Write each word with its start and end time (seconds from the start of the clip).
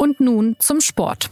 Und 0.00 0.20
nun 0.20 0.54
zum 0.60 0.80
Sport. 0.80 1.28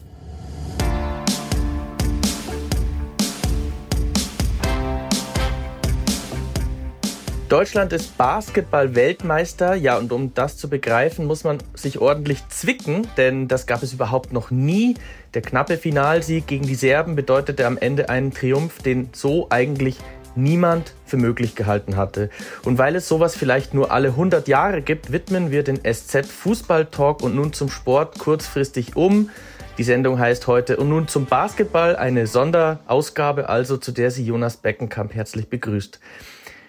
Deutschland 7.49 7.93
ist 7.93 8.19
Basketball-Weltmeister. 8.19 9.77
Ja, 9.77 9.97
und 9.99 10.11
um 10.11 10.35
das 10.35 10.57
zu 10.57 10.69
begreifen, 10.69 11.27
muss 11.27 11.45
man 11.45 11.59
sich 11.75 12.01
ordentlich 12.01 12.49
zwicken, 12.49 13.07
denn 13.17 13.47
das 13.47 13.69
gab 13.69 13.85
es 13.85 13.93
überhaupt 13.93 14.33
noch 14.33 14.51
nie. 14.51 14.97
Der 15.35 15.43
knappe 15.43 15.77
Finalsieg 15.77 16.49
gegen 16.49 16.67
die 16.67 16.75
Serben 16.75 17.15
bedeutete 17.15 17.65
am 17.69 17.79
Ende 17.79 18.09
einen 18.09 18.33
Triumph, 18.33 18.83
den 18.83 19.11
so 19.13 19.47
eigentlich 19.49 19.99
niemand 20.37 20.93
für 21.05 21.17
möglich 21.17 21.55
gehalten 21.55 21.97
hatte. 21.97 22.31
Und 22.65 22.79
weil 22.79 22.97
es 22.97 23.09
sowas 23.09 23.37
vielleicht 23.37 23.75
nur 23.75 23.91
alle 23.91 24.09
100 24.09 24.49
Jahre 24.49 24.83
gibt, 24.83 25.13
widmen 25.13 25.51
wir 25.51 25.63
den 25.63 25.81
SZ 25.85 26.27
Fußball 26.27 26.87
Talk 26.87 27.23
und 27.23 27.35
nun 27.35 27.53
zum 27.53 27.71
Sport 27.71 28.19
kurzfristig 28.19 28.97
um. 28.97 29.31
Die 29.79 29.85
Sendung 29.85 30.19
heißt 30.19 30.47
heute 30.47 30.79
und 30.79 30.89
nun 30.89 31.07
zum 31.07 31.27
Basketball, 31.27 31.97
eine 31.97 32.27
Sonderausgabe 32.27 33.49
also, 33.49 33.77
zu 33.77 33.93
der 33.93 34.11
sie 34.11 34.25
Jonas 34.25 34.57
Beckenkamp 34.57 35.15
herzlich 35.15 35.51
begrüßt. 35.51 36.01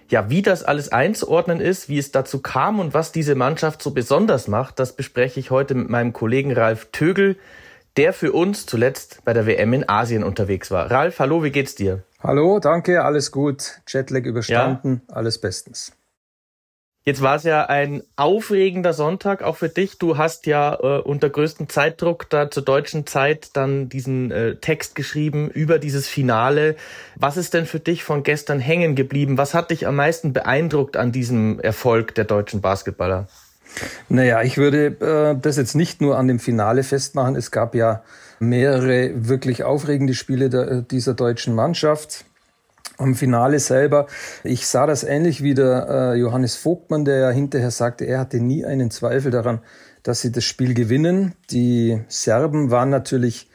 Ja, 0.10 0.30
wie 0.30 0.42
das 0.42 0.64
alles 0.64 0.92
einzuordnen 0.92 1.60
ist, 1.60 1.90
wie 1.90 1.98
es 1.98 2.12
dazu 2.12 2.40
kam 2.40 2.80
und 2.80 2.94
was 2.94 3.12
diese 3.12 3.36
Mannschaft 3.36 3.82
so 3.82 3.92
besonders 3.92 4.48
macht, 4.48 4.80
das 4.80 4.94
bespreche 4.94 5.40
ich 5.40 5.52
heute 5.52 5.74
mit 5.74 5.90
meinem 5.90 6.14
Kollegen 6.14 6.54
Ralf 6.54 6.90
Tögel, 6.92 7.38
der 7.98 8.14
für 8.14 8.32
uns 8.32 8.66
zuletzt 8.66 9.22
bei 9.26 9.34
der 9.34 9.48
WM 9.48 9.74
in 9.74 9.90
Asien 9.90 10.24
unterwegs 10.24 10.70
war. 10.72 10.90
Ralf, 10.90 11.20
hallo, 11.20 11.44
wie 11.44 11.52
geht's 11.52 11.76
dir? 11.76 12.04
Hallo, 12.22 12.60
danke, 12.60 13.04
alles 13.04 13.32
gut. 13.32 13.82
Jetlag 13.88 14.24
überstanden, 14.24 15.02
ja. 15.08 15.16
alles 15.16 15.42
bestens. 15.42 15.92
Jetzt 17.04 17.22
war 17.22 17.38
es 17.38 17.44
ja 17.44 17.66
ein 17.68 18.04
aufregender 18.18 18.92
Sonntag, 18.92 19.42
auch 19.42 19.56
für 19.56 19.70
dich. 19.70 19.98
Du 19.98 20.18
hast 20.18 20.46
ja 20.46 20.76
äh, 20.76 21.00
unter 21.00 21.30
größtem 21.30 21.70
Zeitdruck 21.70 22.30
da 22.30 22.52
zur 22.52 22.64
deutschen 22.64 23.08
Zeit 23.08 23.52
dann 23.54 23.88
diesen 23.88 24.30
äh, 24.30 24.58
Text 24.58 24.94
geschrieben 24.94 25.50
über 25.50 25.80
dieses 25.80 26.10
Finale. 26.10 26.76
Was 27.16 27.38
ist 27.38 27.54
denn 27.54 27.66
für 27.66 27.80
dich 27.80 28.04
von 28.04 28.24
gestern 28.24 28.60
hängen 28.60 28.96
geblieben? 28.96 29.38
Was 29.38 29.54
hat 29.54 29.72
dich 29.72 29.88
am 29.88 29.96
meisten 29.96 30.34
beeindruckt 30.34 30.98
an 30.98 31.14
diesem 31.14 31.62
Erfolg 31.62 32.14
der 32.16 32.26
deutschen 32.26 32.60
Basketballer? 32.60 33.30
Naja, 34.10 34.42
ich 34.42 34.58
würde 34.58 34.88
äh, 34.88 35.40
das 35.40 35.58
jetzt 35.58 35.76
nicht 35.76 36.02
nur 36.02 36.18
an 36.18 36.28
dem 36.28 36.40
Finale 36.40 36.84
festmachen. 36.84 37.36
Es 37.36 37.52
gab 37.52 37.76
ja 37.76 38.04
mehrere 38.40 39.12
wirklich 39.28 39.64
aufregende 39.64 40.14
Spiele 40.14 40.50
der, 40.50 40.82
dieser 40.82 41.14
deutschen 41.14 41.56
Mannschaft 41.56 42.26
am 42.98 43.16
Finale 43.16 43.60
selber. 43.60 44.08
Ich 44.44 44.68
sah 44.68 44.88
das 44.88 45.04
ähnlich 45.04 45.44
wie 45.44 45.54
der 45.54 45.88
äh, 45.90 46.20
Johannes 46.20 46.56
Vogtmann, 46.56 47.06
der 47.06 47.18
ja 47.18 47.30
hinterher 47.30 47.72
sagte, 47.72 48.06
er 48.06 48.20
hatte 48.20 48.40
nie 48.40 48.66
einen 48.66 48.92
Zweifel 48.92 49.32
daran, 49.32 49.60
dass 50.04 50.22
sie 50.22 50.32
das 50.32 50.44
Spiel 50.44 50.74
gewinnen. 50.74 51.34
Die 51.52 52.02
Serben 52.08 52.72
waren 52.72 52.90
natürlich 52.90 53.50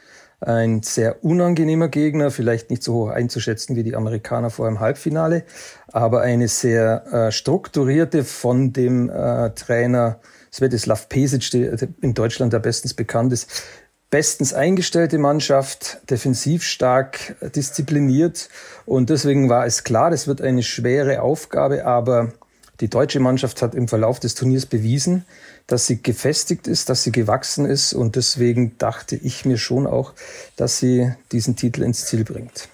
ein 0.45 0.83
sehr 0.83 1.23
unangenehmer 1.23 1.87
Gegner, 1.87 2.31
vielleicht 2.31 2.69
nicht 2.69 2.83
so 2.83 2.93
hoch 2.93 3.09
einzuschätzen 3.09 3.75
wie 3.75 3.83
die 3.83 3.95
Amerikaner 3.95 4.49
vor 4.49 4.67
dem 4.67 4.79
Halbfinale, 4.79 5.43
aber 5.91 6.21
eine 6.21 6.47
sehr 6.47 7.05
äh, 7.11 7.31
strukturierte 7.31 8.23
von 8.23 8.73
dem 8.73 9.09
äh, 9.09 9.51
Trainer 9.51 10.19
Svetislav 10.51 11.09
Pesic, 11.09 11.49
der 11.51 11.77
in 12.01 12.13
Deutschland 12.13 12.53
der 12.53 12.59
bestens 12.59 12.93
bekannt 12.93 13.33
ist, 13.33 13.63
bestens 14.09 14.53
eingestellte 14.53 15.17
Mannschaft, 15.17 16.07
defensiv 16.11 16.63
stark, 16.63 17.35
diszipliniert. 17.55 18.49
Und 18.85 19.09
deswegen 19.09 19.49
war 19.49 19.65
es 19.65 19.83
klar, 19.83 20.11
das 20.11 20.27
wird 20.27 20.39
eine 20.39 20.61
schwere 20.61 21.23
Aufgabe, 21.23 21.85
aber 21.85 22.33
die 22.79 22.89
deutsche 22.89 23.19
Mannschaft 23.19 23.63
hat 23.63 23.73
im 23.73 23.87
Verlauf 23.87 24.19
des 24.19 24.35
Turniers 24.35 24.67
bewiesen, 24.67 25.25
dass 25.67 25.87
sie 25.87 26.01
gefestigt 26.01 26.67
ist, 26.67 26.89
dass 26.89 27.03
sie 27.03 27.11
gewachsen 27.11 27.65
ist. 27.65 27.93
Und 27.93 28.15
deswegen 28.15 28.77
dachte 28.77 29.15
ich 29.15 29.45
mir 29.45 29.57
schon 29.57 29.87
auch, 29.87 30.13
dass 30.55 30.79
sie 30.79 31.13
diesen 31.31 31.55
Titel 31.55 31.83
ins 31.83 32.05
Ziel 32.05 32.23
bringt. 32.23 32.69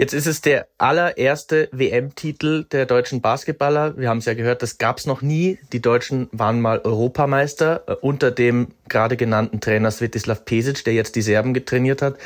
Jetzt 0.00 0.14
ist 0.14 0.26
es 0.26 0.40
der 0.40 0.66
allererste 0.78 1.68
WM-Titel 1.72 2.64
der 2.64 2.86
deutschen 2.86 3.20
Basketballer. 3.20 3.98
Wir 3.98 4.08
haben 4.08 4.16
es 4.16 4.24
ja 4.24 4.32
gehört, 4.32 4.62
das 4.62 4.78
gab 4.78 4.96
es 4.96 5.04
noch 5.04 5.20
nie. 5.20 5.58
Die 5.74 5.82
Deutschen 5.82 6.30
waren 6.32 6.58
mal 6.62 6.78
Europameister 6.78 7.82
äh, 7.86 7.92
unter 8.00 8.30
dem 8.30 8.68
gerade 8.88 9.18
genannten 9.18 9.60
Trainer 9.60 9.90
Svetislav 9.90 10.46
Pesic, 10.46 10.84
der 10.84 10.94
jetzt 10.94 11.16
die 11.16 11.22
Serben 11.22 11.52
getrainiert 11.52 12.00
hat. 12.00 12.16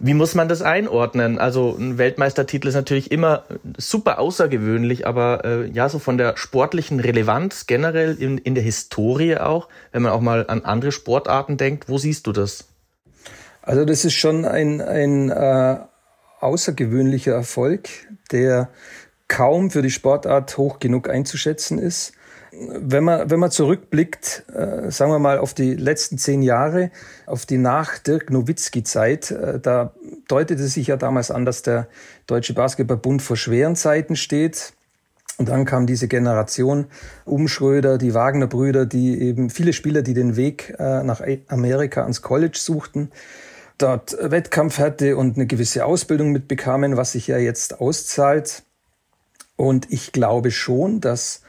Wie 0.00 0.14
muss 0.14 0.36
man 0.36 0.48
das 0.48 0.62
einordnen? 0.62 1.38
Also 1.38 1.76
ein 1.76 1.98
Weltmeistertitel 1.98 2.68
ist 2.68 2.74
natürlich 2.74 3.10
immer 3.10 3.44
super 3.76 4.20
außergewöhnlich, 4.20 5.06
aber 5.06 5.44
äh, 5.44 5.70
ja, 5.70 5.88
so 5.88 5.98
von 5.98 6.18
der 6.18 6.36
sportlichen 6.36 7.00
Relevanz 7.00 7.66
generell 7.66 8.14
in, 8.14 8.38
in 8.38 8.54
der 8.54 8.62
Historie 8.62 9.36
auch, 9.38 9.68
wenn 9.90 10.02
man 10.02 10.12
auch 10.12 10.20
mal 10.20 10.46
an 10.46 10.64
andere 10.64 10.92
Sportarten 10.92 11.56
denkt, 11.56 11.88
wo 11.88 11.98
siehst 11.98 12.28
du 12.28 12.32
das? 12.32 12.66
Also 13.62 13.84
das 13.84 14.04
ist 14.04 14.14
schon 14.14 14.44
ein, 14.44 14.80
ein 14.80 15.30
äh, 15.30 15.78
außergewöhnlicher 16.40 17.32
Erfolg, 17.32 17.88
der 18.30 18.70
kaum 19.26 19.70
für 19.70 19.82
die 19.82 19.90
Sportart 19.90 20.56
hoch 20.56 20.78
genug 20.78 21.10
einzuschätzen 21.10 21.78
ist. 21.78 22.12
Wenn 22.50 23.04
man, 23.04 23.30
wenn 23.30 23.40
man 23.40 23.50
zurückblickt, 23.50 24.44
äh, 24.54 24.90
sagen 24.90 25.10
wir 25.10 25.18
mal 25.18 25.38
auf 25.38 25.54
die 25.54 25.74
letzten 25.74 26.18
zehn 26.18 26.42
Jahre, 26.42 26.90
auf 27.26 27.46
die 27.46 27.58
nach 27.58 27.98
Dirk 27.98 28.30
Nowitzki-Zeit, 28.30 29.30
äh, 29.30 29.60
da 29.60 29.92
deutete 30.28 30.66
sich 30.66 30.86
ja 30.86 30.96
damals 30.96 31.30
an, 31.30 31.44
dass 31.44 31.62
der 31.62 31.88
Deutsche 32.26 32.54
Basketballbund 32.54 33.22
vor 33.22 33.36
schweren 33.36 33.76
Zeiten 33.76 34.16
steht. 34.16 34.72
Und 35.36 35.48
dann 35.48 35.64
kam 35.64 35.86
diese 35.86 36.08
Generation 36.08 36.86
um 37.24 37.46
Schröder, 37.46 37.96
die 37.98 38.14
Wagner-Brüder, 38.14 38.86
die 38.86 39.20
eben 39.20 39.50
viele 39.50 39.72
Spieler, 39.72 40.02
die 40.02 40.14
den 40.14 40.36
Weg 40.36 40.74
äh, 40.78 41.02
nach 41.02 41.22
Amerika 41.48 42.02
ans 42.02 42.22
College 42.22 42.58
suchten 42.58 43.10
dort 43.78 44.16
Wettkampf 44.20 44.78
hatte 44.78 45.16
und 45.16 45.36
eine 45.36 45.46
gewisse 45.46 45.84
Ausbildung 45.84 46.32
mitbekamen, 46.32 46.96
was 46.96 47.12
sich 47.12 47.28
ja 47.28 47.38
jetzt 47.38 47.80
auszahlt. 47.80 48.64
Und 49.56 49.90
ich 49.90 50.12
glaube 50.12 50.50
schon, 50.50 51.00
dass 51.00 51.42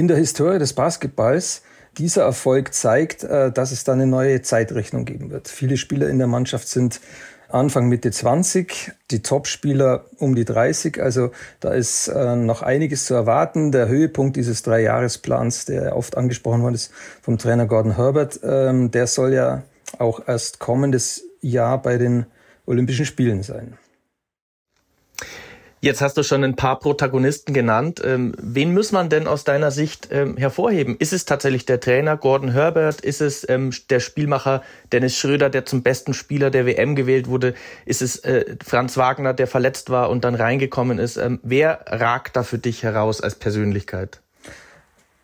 in 0.00 0.08
der 0.08 0.16
Historie 0.16 0.58
des 0.58 0.72
Basketballs 0.72 1.60
dieser 1.98 2.22
Erfolg 2.22 2.72
zeigt, 2.72 3.22
äh, 3.22 3.52
dass 3.52 3.70
es 3.70 3.84
da 3.84 3.92
eine 3.92 4.06
neue 4.06 4.40
Zeitrechnung 4.40 5.04
geben 5.04 5.30
wird. 5.30 5.46
Viele 5.46 5.76
Spieler 5.76 6.08
in 6.08 6.16
der 6.16 6.26
Mannschaft 6.26 6.68
sind 6.68 7.02
Anfang 7.50 7.86
Mitte 7.90 8.10
20, 8.10 8.92
die 9.10 9.20
Topspieler 9.20 10.06
um 10.16 10.34
die 10.34 10.46
30. 10.46 11.02
Also 11.02 11.32
da 11.58 11.74
ist 11.74 12.08
äh, 12.08 12.34
noch 12.34 12.62
einiges 12.62 13.04
zu 13.04 13.12
erwarten. 13.12 13.72
Der 13.72 13.88
Höhepunkt 13.88 14.36
dieses 14.36 14.62
Dreijahresplans, 14.62 15.66
der 15.66 15.94
oft 15.94 16.16
angesprochen 16.16 16.62
worden 16.62 16.76
ist 16.76 16.92
vom 17.20 17.36
Trainer 17.36 17.66
Gordon 17.66 17.96
Herbert, 17.96 18.40
ähm, 18.42 18.90
der 18.90 19.06
soll 19.06 19.34
ja 19.34 19.64
auch 19.98 20.26
erst 20.26 20.60
kommendes 20.60 21.24
Jahr 21.42 21.82
bei 21.82 21.98
den 21.98 22.24
Olympischen 22.64 23.04
Spielen 23.04 23.42
sein. 23.42 23.76
Jetzt 25.82 26.02
hast 26.02 26.18
du 26.18 26.22
schon 26.22 26.44
ein 26.44 26.56
paar 26.56 26.78
Protagonisten 26.78 27.54
genannt. 27.54 28.02
Ähm, 28.04 28.34
wen 28.38 28.74
muss 28.74 28.92
man 28.92 29.08
denn 29.08 29.26
aus 29.26 29.44
deiner 29.44 29.70
Sicht 29.70 30.08
ähm, 30.10 30.36
hervorheben? 30.36 30.94
Ist 30.98 31.14
es 31.14 31.24
tatsächlich 31.24 31.64
der 31.64 31.80
Trainer 31.80 32.18
Gordon 32.18 32.52
Herbert? 32.52 33.00
Ist 33.00 33.22
es 33.22 33.48
ähm, 33.48 33.70
der 33.88 34.00
Spielmacher 34.00 34.62
Dennis 34.92 35.16
Schröder, 35.16 35.48
der 35.48 35.64
zum 35.64 35.82
besten 35.82 36.12
Spieler 36.12 36.50
der 36.50 36.66
WM 36.66 36.96
gewählt 36.96 37.28
wurde? 37.28 37.54
Ist 37.86 38.02
es 38.02 38.18
äh, 38.24 38.56
Franz 38.62 38.98
Wagner, 38.98 39.32
der 39.32 39.46
verletzt 39.46 39.88
war 39.88 40.10
und 40.10 40.24
dann 40.24 40.34
reingekommen 40.34 40.98
ist? 40.98 41.18
Wer 41.42 41.80
ragt 41.86 42.36
da 42.36 42.42
für 42.42 42.58
dich 42.58 42.82
heraus 42.82 43.22
als 43.22 43.36
Persönlichkeit? 43.36 44.20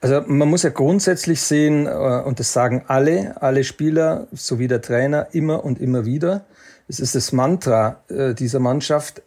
Also 0.00 0.22
man 0.26 0.48
muss 0.48 0.62
ja 0.62 0.70
grundsätzlich 0.70 1.42
sehen, 1.42 1.86
äh, 1.86 1.90
und 1.90 2.40
das 2.40 2.54
sagen 2.54 2.84
alle, 2.86 3.42
alle 3.42 3.62
Spieler 3.62 4.26
sowie 4.32 4.68
der 4.68 4.80
Trainer 4.80 5.28
immer 5.32 5.64
und 5.64 5.82
immer 5.82 6.06
wieder, 6.06 6.46
es 6.88 7.00
ist 7.00 7.14
das 7.14 7.32
Mantra 7.32 8.00
äh, 8.08 8.32
dieser 8.32 8.60
Mannschaft, 8.60 9.22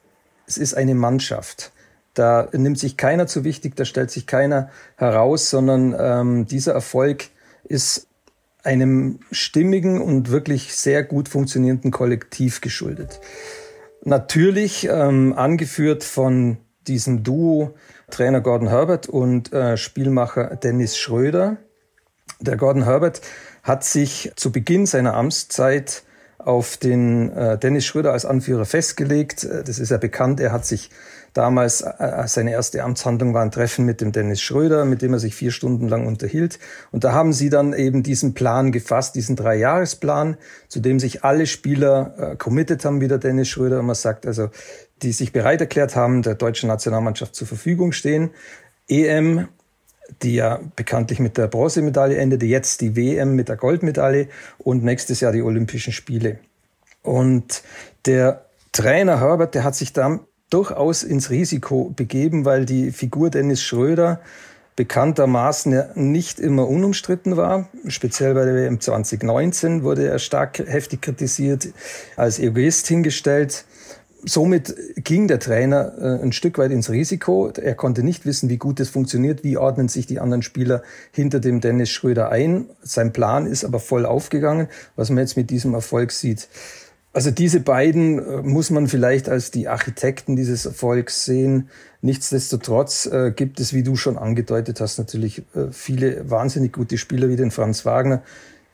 es 0.50 0.58
ist 0.58 0.74
eine 0.74 0.96
Mannschaft. 0.96 1.72
Da 2.16 2.50
nimmt 2.52 2.80
sich 2.80 2.98
keiner 2.98 3.28
zu 3.28 3.44
wichtig, 3.44 3.76
da 3.76 3.86
stellt 3.86 4.10
sich 4.10 4.26
keiner 4.26 4.70
heraus, 4.98 5.50
sondern 5.50 5.96
ähm, 5.98 6.46
dieser 6.48 6.74
Erfolg 6.74 7.26
ist 7.64 8.08
einem 8.64 9.20
stimmigen 9.32 10.02
und 10.02 10.32
wirklich 10.32 10.76
sehr 10.76 11.04
gut 11.04 11.30
funktionierenden 11.30 11.92
Kollektiv 11.92 12.62
geschuldet. 12.62 13.22
Natürlich 14.04 14.90
ähm, 14.92 15.34
angeführt 15.34 16.04
von 16.04 16.58
diesem 16.88 17.24
Duo 17.24 17.76
Trainer 18.10 18.42
Gordon 18.42 18.70
Herbert 18.70 19.08
und 19.08 19.54
äh, 19.54 19.78
Spielmacher 19.78 20.56
Dennis 20.56 20.98
Schröder. 20.98 21.58
Der 22.40 22.58
Gordon 22.58 22.86
Herbert 22.86 23.22
hat 23.62 23.84
sich 23.84 24.32
zu 24.36 24.52
Beginn 24.52 24.88
seiner 24.88 25.14
Amtszeit 25.14 26.04
auf 26.40 26.78
den 26.78 27.32
äh, 27.32 27.58
Dennis 27.58 27.86
Schröder 27.86 28.14
als 28.14 28.26
Anführer 28.26 28.66
festgelegt. 28.66 29.44
Äh, 29.44 29.64
das 29.64 29.78
ist 29.78 29.92
ja 29.92 29.98
bekannt. 29.98 30.40
Er 30.40 30.52
hat 30.52 30.66
sich 30.66 30.90
damals, 31.34 31.82
äh, 31.82 32.24
seine 32.28 32.52
erste 32.52 32.84
Amtshandlung 32.84 33.34
war 33.34 33.42
ein 33.42 33.52
Treffen 33.52 33.86
mit 33.86 34.02
dem 34.02 34.12
Dennis 34.12 34.42
Schröder, 34.42 34.86
mit 34.86 35.02
dem 35.02 35.14
er 35.14 35.20
sich 35.20 35.36
vier 35.36 35.52
Stunden 35.52 35.88
lang 35.88 36.08
unterhielt. 36.08 36.58
Und 36.92 37.04
da 37.04 37.12
haben 37.12 37.34
sie 37.34 37.50
dann 37.50 37.74
eben 37.74 38.04
diesen 38.04 38.34
Plan 38.34 38.72
gefasst, 38.72 39.16
diesen 39.16 39.36
Dreijahresplan, 39.36 40.38
zu 40.70 40.80
dem 40.80 41.00
sich 41.00 41.24
alle 41.24 41.46
Spieler 41.46 42.14
äh, 42.18 42.36
committed 42.36 42.84
haben, 42.86 43.02
wie 43.02 43.08
der 43.08 43.18
Dennis 43.18 43.50
Schröder 43.50 43.80
immer 43.80 43.96
sagt. 43.96 44.26
Also 44.26 44.50
die 45.02 45.12
sich 45.12 45.32
bereit 45.32 45.62
erklärt 45.62 45.96
haben, 45.96 46.22
der 46.22 46.36
deutschen 46.36 46.68
Nationalmannschaft 46.68 47.36
zur 47.36 47.48
Verfügung 47.48 47.92
stehen. 47.92 48.32
EM 48.88 49.48
die 50.22 50.36
ja 50.36 50.60
bekanntlich 50.76 51.20
mit 51.20 51.38
der 51.38 51.48
Bronzemedaille 51.48 52.18
endete, 52.18 52.46
jetzt 52.46 52.82
die 52.82 52.96
WM 52.96 53.36
mit 53.36 53.50
der 53.50 53.58
Goldmedaille 53.58 54.28
und 54.58 54.84
nächstes 54.84 55.20
Jahr 55.20 55.32
die 55.32 55.42
Olympischen 55.42 55.94
Spiele. 55.94 56.40
Und 57.02 57.64
der 58.06 58.46
Trainer 58.72 59.20
Herbert, 59.20 59.56
der 59.56 59.64
hat 59.64 59.76
sich 59.76 59.94
da 59.94 60.20
durchaus 60.50 61.04
ins 61.04 61.30
Risiko 61.30 61.92
begeben, 61.96 62.46
weil 62.46 62.66
die 62.66 62.92
Figur 62.92 63.30
Dennis 63.30 63.62
Schröder 63.62 64.20
bekanntermaßen 64.76 65.74
ja 65.74 65.90
nicht 65.96 66.40
immer 66.40 66.68
unumstritten 66.68 67.36
war. 67.36 67.68
Speziell 67.88 68.34
bei 68.34 68.46
der 68.46 68.56
WM 68.56 68.80
2019 68.80 69.84
wurde 69.84 70.08
er 70.08 70.20
stark 70.20 70.60
heftig 70.60 71.02
kritisiert, 71.02 71.68
als 72.16 72.40
Egoist 72.40 72.88
hingestellt. 72.88 73.66
Somit 74.26 74.76
ging 74.96 75.28
der 75.28 75.40
Trainer 75.40 75.94
äh, 75.98 76.24
ein 76.24 76.32
Stück 76.32 76.58
weit 76.58 76.72
ins 76.72 76.90
Risiko. 76.90 77.50
Er 77.50 77.76
konnte 77.76 78.04
nicht 78.04 78.26
wissen, 78.26 78.50
wie 78.50 78.58
gut 78.58 78.80
es 78.80 78.90
funktioniert, 78.90 79.44
wie 79.44 79.58
ordnen 79.58 79.88
sich 79.88 80.08
die 80.08 80.20
anderen 80.20 80.42
Spieler 80.42 80.84
hinter 81.12 81.40
dem 81.40 81.62
Dennis 81.62 81.90
Schröder 81.90 82.30
ein. 82.30 82.66
Sein 82.82 83.14
Plan 83.14 83.46
ist 83.46 83.64
aber 83.64 83.80
voll 83.80 84.06
aufgegangen, 84.06 84.68
was 84.96 85.10
man 85.10 85.20
jetzt 85.20 85.38
mit 85.38 85.50
diesem 85.50 85.74
Erfolg 85.74 86.12
sieht. 86.12 86.50
Also 87.12 87.32
diese 87.32 87.60
beiden 87.60 88.20
äh, 88.20 88.42
muss 88.44 88.70
man 88.70 88.88
vielleicht 88.88 89.30
als 89.30 89.52
die 89.52 89.68
Architekten 89.68 90.36
dieses 90.36 90.66
Erfolgs 90.66 91.26
sehen. 91.26 91.70
Nichtsdestotrotz 92.02 93.08
äh, 93.08 93.32
gibt 93.36 93.60
es, 93.60 93.74
wie 93.74 93.84
du 93.84 93.96
schon 93.96 94.18
angedeutet 94.18 94.80
hast, 94.80 95.00
natürlich 95.00 95.40
äh, 95.56 95.72
viele 95.72 96.30
wahnsinnig 96.30 96.74
gute 96.74 96.98
Spieler 96.98 97.30
wie 97.30 97.36
den 97.36 97.52
Franz 97.52 97.86
Wagner, 97.86 98.22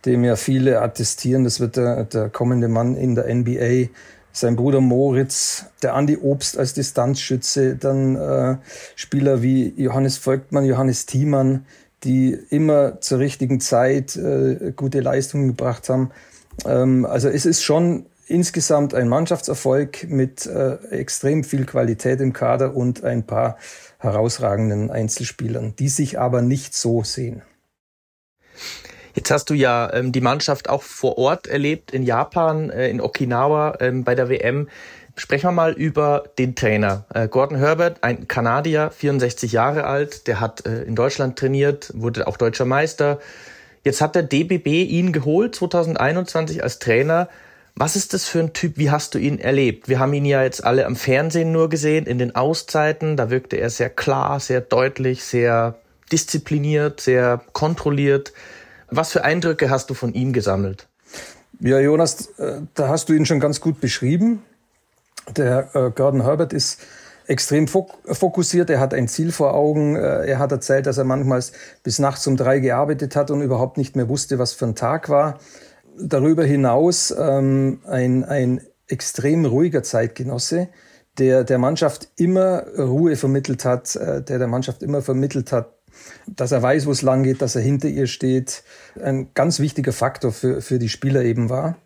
dem 0.06 0.24
ja 0.24 0.36
viele 0.36 0.82
attestieren, 0.82 1.44
das 1.44 1.60
wird 1.60 1.78
der, 1.78 2.04
der 2.04 2.30
kommende 2.30 2.68
Mann 2.68 2.96
in 2.96 3.16
der 3.16 3.34
NBA. 3.34 3.90
Sein 4.36 4.58
Bruder 4.58 4.82
Moritz, 4.82 5.68
der 5.82 5.94
Andi 5.94 6.18
Obst 6.18 6.58
als 6.58 6.74
Distanzschütze, 6.74 7.78
dann 7.78 8.18
äh, 8.18 8.58
Spieler 8.98 9.42
wie 9.42 9.74
Johannes 9.78 10.18
Volkmann, 10.18 10.66
Johannes 10.66 11.06
Thiemann, 11.06 11.66
die 12.04 12.38
immer 12.50 13.00
zur 13.00 13.20
richtigen 13.20 13.62
Zeit 13.62 14.18
äh, 14.18 14.74
gute 14.76 15.00
Leistungen 15.00 15.48
gebracht 15.48 15.88
haben. 15.88 16.12
Ähm, 16.66 17.06
also 17.06 17.30
es 17.30 17.46
ist 17.46 17.64
schon 17.64 18.08
insgesamt 18.28 18.94
ein 18.94 19.08
Mannschaftserfolg 19.08 20.10
mit 20.10 20.46
äh, 20.48 20.80
extrem 20.90 21.46
viel 21.46 21.66
Qualität 21.66 22.20
im 22.20 22.34
Kader 22.34 22.76
und 22.76 23.06
ein 23.06 23.26
paar 23.26 23.58
herausragenden 24.00 24.92
Einzelspielern, 24.92 25.78
die 25.80 25.88
sich 25.88 26.20
aber 26.20 26.42
nicht 26.42 26.76
so 26.76 27.06
sehen. 27.06 27.42
Jetzt 29.16 29.32
hast 29.32 29.50
du 29.50 29.54
ja 29.54 29.92
ähm, 29.94 30.12
die 30.12 30.22
Mannschaft 30.22 30.70
auch 30.70 30.84
vor 30.84 31.18
Ort 31.18 31.48
erlebt, 31.48 31.92
in 31.92 32.04
Japan, 32.04 32.70
äh, 32.70 32.90
in 32.90 33.00
Okinawa 33.00 33.78
ähm, 33.80 34.04
bei 34.04 34.14
der 34.14 34.30
WM. 34.30 34.68
Sprechen 35.16 35.48
wir 35.48 35.54
mal 35.54 35.72
über 35.72 36.26
den 36.38 36.56
Trainer. 36.56 37.06
Äh, 37.14 37.30
Gordon 37.30 37.58
Herbert, 37.58 38.04
ein 38.04 38.28
Kanadier, 38.28 38.92
64 38.92 39.54
Jahre 39.54 39.86
alt, 39.86 40.28
der 40.28 40.42
hat 40.42 40.66
äh, 40.66 40.84
in 40.84 40.96
Deutschland 40.96 41.40
trainiert, 41.40 41.92
wurde 41.96 42.28
auch 42.28 42.36
deutscher 42.36 42.66
Meister. 42.66 43.20
Jetzt 43.86 44.02
hat 44.02 44.16
der 44.16 44.24
DBB 44.24 44.68
ihn 44.68 45.14
geholt, 45.14 45.56
2021 45.56 46.62
als 46.62 46.80
Trainer. 46.80 47.30
Was 47.76 47.96
ist 47.96 48.14
das 48.14 48.28
für 48.28 48.40
ein 48.40 48.52
Typ? 48.52 48.78
Wie 48.78 48.92
hast 48.92 49.16
du 49.16 49.18
ihn 49.18 49.40
erlebt? 49.40 49.88
Wir 49.88 50.00
haben 50.00 50.14
ihn 50.14 50.26
ja 50.26 50.44
jetzt 50.44 50.64
alle 50.66 50.86
am 50.86 50.98
Fernsehen 50.98 51.54
nur 51.54 51.70
gesehen, 51.70 52.06
in 52.06 52.18
den 52.18 52.36
Auszeiten. 52.36 53.16
Da 53.16 53.30
wirkte 53.30 53.56
er 53.56 53.70
sehr 53.70 53.90
klar, 53.90 54.42
sehr 54.42 54.60
deutlich, 54.60 55.24
sehr 55.24 55.76
diszipliniert, 56.12 57.00
sehr 57.00 57.42
kontrolliert. 57.54 58.34
Was 58.90 59.12
für 59.12 59.24
Eindrücke 59.24 59.70
hast 59.70 59.90
du 59.90 59.94
von 59.94 60.14
ihm 60.14 60.34
gesammelt? 60.34 60.88
Ja, 61.60 61.80
Jonas, 61.80 62.28
äh, 62.38 62.62
da 62.74 62.90
hast 62.90 63.10
du 63.10 63.14
ihn 63.14 63.26
schon 63.26 63.40
ganz 63.40 63.62
gut 63.62 63.80
beschrieben. 63.80 64.44
Der 65.36 65.70
äh, 65.74 65.92
Gordon 65.92 66.24
Herbert 66.24 66.54
ist 66.54 66.80
extrem 67.28 67.68
fokussiert, 67.68 68.70
er 68.70 68.80
hat 68.80 68.94
ein 68.94 69.08
Ziel 69.08 69.32
vor 69.32 69.54
Augen. 69.54 69.96
Äh, 69.96 70.28
er 70.28 70.40
hat 70.40 70.52
erzählt, 70.52 70.86
dass 70.86 70.98
er 70.98 71.06
manchmal 71.06 71.44
bis 71.84 72.00
nachts 72.00 72.28
um 72.28 72.38
drei 72.38 72.60
gearbeitet 72.60 73.16
hat 73.16 73.32
und 73.32 73.42
überhaupt 73.42 73.78
nicht 73.78 73.96
mehr 73.96 74.10
wusste, 74.10 74.38
was 74.38 74.54
für 74.54 74.66
ein 74.66 74.76
Tag 74.76 75.10
war 75.10 75.40
darüber 75.98 76.44
hinaus 76.44 77.14
ähm, 77.18 77.80
ein, 77.86 78.24
ein 78.24 78.62
extrem 78.88 79.46
ruhiger 79.46 79.84
Zeitgenosse, 79.84 80.68
der 81.18 81.44
der 81.44 81.58
Mannschaft 81.58 82.10
immer 82.18 82.66
Ruhe 82.78 83.16
vermittelt 83.16 83.66
hat, 83.66 83.96
der 83.96 84.22
der 84.22 84.48
Mannschaft 84.48 84.84
immer 84.84 85.02
vermittelt 85.02 85.52
hat, 85.52 85.74
dass 86.28 86.52
er 86.52 86.62
weiß, 86.62 86.86
wo 86.86 86.92
es 86.92 87.02
lang 87.02 87.24
geht, 87.24 87.42
dass 87.42 87.56
er 87.56 87.62
hinter 87.62 87.88
ihr 87.88 88.08
steht. 88.08 88.64
Ein 89.02 89.30
ganz 89.34 89.60
wichtiger 89.60 89.94
Faktor 89.94 90.32
für, 90.32 90.62
für 90.62 90.80
die 90.80 90.90
Spieler 90.90 91.24
eben 91.24 91.50
war. 91.50 91.78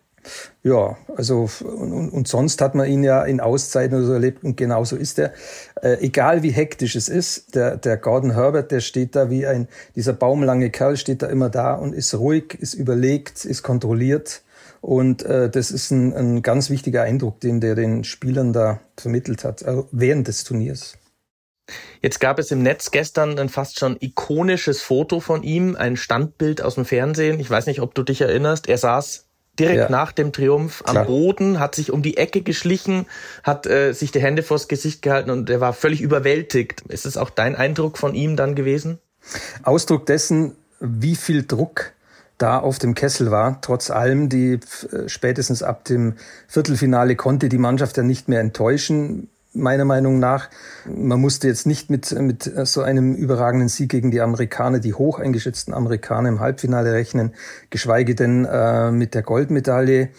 Ja, 0.62 0.98
also 1.16 1.48
und, 1.62 2.10
und 2.10 2.28
sonst 2.28 2.60
hat 2.60 2.74
man 2.74 2.86
ihn 2.86 3.02
ja 3.02 3.24
in 3.24 3.40
Auszeiten 3.40 3.96
oder 3.96 4.06
so 4.06 4.12
erlebt 4.12 4.44
und 4.44 4.56
genauso 4.56 4.96
ist 4.96 5.18
er. 5.18 5.32
Äh, 5.80 5.96
egal 6.00 6.42
wie 6.42 6.50
hektisch 6.50 6.94
es 6.94 7.08
ist, 7.08 7.54
der, 7.54 7.78
der 7.78 7.96
Gordon 7.96 8.32
Herbert, 8.32 8.70
der 8.70 8.80
steht 8.80 9.16
da 9.16 9.30
wie 9.30 9.46
ein, 9.46 9.68
dieser 9.96 10.12
baumlange 10.12 10.70
Kerl 10.70 10.98
steht 10.98 11.22
da 11.22 11.28
immer 11.28 11.48
da 11.48 11.74
und 11.74 11.94
ist 11.94 12.14
ruhig, 12.14 12.54
ist 12.60 12.74
überlegt, 12.74 13.44
ist 13.46 13.62
kontrolliert. 13.62 14.42
Und 14.82 15.22
äh, 15.22 15.48
das 15.50 15.70
ist 15.70 15.90
ein, 15.90 16.12
ein 16.14 16.42
ganz 16.42 16.70
wichtiger 16.70 17.02
Eindruck, 17.02 17.40
den 17.40 17.60
der 17.60 17.74
den 17.74 18.04
Spielern 18.04 18.52
da 18.52 18.80
vermittelt 18.96 19.44
hat, 19.44 19.62
äh, 19.62 19.82
während 19.90 20.28
des 20.28 20.44
Turniers. 20.44 20.98
Jetzt 22.02 22.20
gab 22.20 22.38
es 22.38 22.50
im 22.50 22.62
Netz 22.62 22.90
gestern 22.90 23.38
ein 23.38 23.48
fast 23.48 23.78
schon 23.78 23.96
ikonisches 24.00 24.82
Foto 24.82 25.20
von 25.20 25.42
ihm, 25.42 25.76
ein 25.76 25.96
Standbild 25.96 26.62
aus 26.62 26.76
dem 26.76 26.84
Fernsehen. 26.84 27.40
Ich 27.40 27.50
weiß 27.50 27.66
nicht, 27.66 27.80
ob 27.80 27.94
du 27.94 28.02
dich 28.02 28.20
erinnerst. 28.20 28.68
Er 28.68 28.78
saß 28.78 29.26
direkt 29.58 29.78
ja. 29.78 29.90
nach 29.90 30.12
dem 30.12 30.32
Triumph 30.32 30.82
am 30.86 30.92
Klar. 30.92 31.04
Boden, 31.04 31.60
hat 31.60 31.74
sich 31.74 31.92
um 31.92 32.02
die 32.02 32.16
Ecke 32.16 32.40
geschlichen, 32.40 33.06
hat 33.42 33.66
äh, 33.66 33.92
sich 33.92 34.10
die 34.10 34.20
Hände 34.20 34.42
vors 34.42 34.68
Gesicht 34.68 35.02
gehalten 35.02 35.30
und 35.30 35.50
er 35.50 35.60
war 35.60 35.72
völlig 35.72 36.00
überwältigt. 36.00 36.82
Ist 36.88 37.06
es 37.06 37.16
auch 37.16 37.30
dein 37.30 37.56
Eindruck 37.56 37.98
von 37.98 38.14
ihm 38.14 38.36
dann 38.36 38.54
gewesen? 38.54 38.98
Ausdruck 39.62 40.06
dessen, 40.06 40.56
wie 40.80 41.16
viel 41.16 41.46
Druck 41.46 41.92
da 42.38 42.58
auf 42.58 42.78
dem 42.78 42.94
Kessel 42.94 43.30
war. 43.30 43.60
Trotz 43.60 43.90
allem, 43.90 44.30
die 44.30 44.54
äh, 44.92 45.08
spätestens 45.08 45.62
ab 45.62 45.84
dem 45.84 46.14
Viertelfinale 46.48 47.16
konnte 47.16 47.48
die 47.48 47.58
Mannschaft 47.58 47.96
ja 47.98 48.02
nicht 48.02 48.28
mehr 48.28 48.40
enttäuschen 48.40 49.28
meiner 49.52 49.84
Meinung 49.84 50.18
nach. 50.18 50.48
Man 50.86 51.20
musste 51.20 51.48
jetzt 51.48 51.66
nicht 51.66 51.90
mit, 51.90 52.12
mit 52.12 52.50
so 52.64 52.82
einem 52.82 53.14
überragenden 53.14 53.68
Sieg 53.68 53.90
gegen 53.90 54.10
die 54.10 54.20
Amerikaner, 54.20 54.78
die 54.78 54.94
hoch 54.94 55.18
eingeschätzten 55.18 55.74
Amerikaner 55.74 56.28
im 56.28 56.40
Halbfinale 56.40 56.92
rechnen, 56.92 57.34
geschweige 57.70 58.14
denn 58.14 58.44
äh, 58.44 58.90
mit 58.90 59.14
der 59.14 59.22
Goldmedaille. 59.22 60.10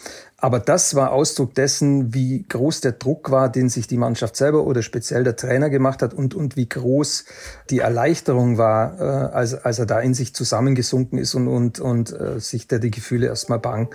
Aber 0.41 0.59
das 0.59 0.95
war 0.95 1.11
Ausdruck 1.11 1.53
dessen, 1.53 2.15
wie 2.15 2.43
groß 2.49 2.81
der 2.81 2.93
Druck 2.93 3.29
war, 3.29 3.51
den 3.51 3.69
sich 3.69 3.85
die 3.85 3.97
Mannschaft 3.97 4.35
selber 4.35 4.65
oder 4.65 4.81
speziell 4.81 5.23
der 5.23 5.35
Trainer 5.35 5.69
gemacht 5.69 6.01
hat 6.01 6.15
und, 6.15 6.33
und 6.33 6.55
wie 6.55 6.67
groß 6.67 7.25
die 7.69 7.79
Erleichterung 7.79 8.57
war, 8.57 8.99
äh, 8.99 9.03
als, 9.03 9.53
als 9.53 9.77
er 9.77 9.85
da 9.85 9.99
in 9.99 10.15
sich 10.15 10.33
zusammengesunken 10.33 11.19
ist 11.19 11.35
und, 11.35 11.47
und, 11.47 11.79
und 11.79 12.11
äh, 12.19 12.39
sich 12.39 12.67
da 12.67 12.79
die 12.79 12.89
Gefühle 12.89 13.27
erstmal 13.27 13.59
bang 13.59 13.93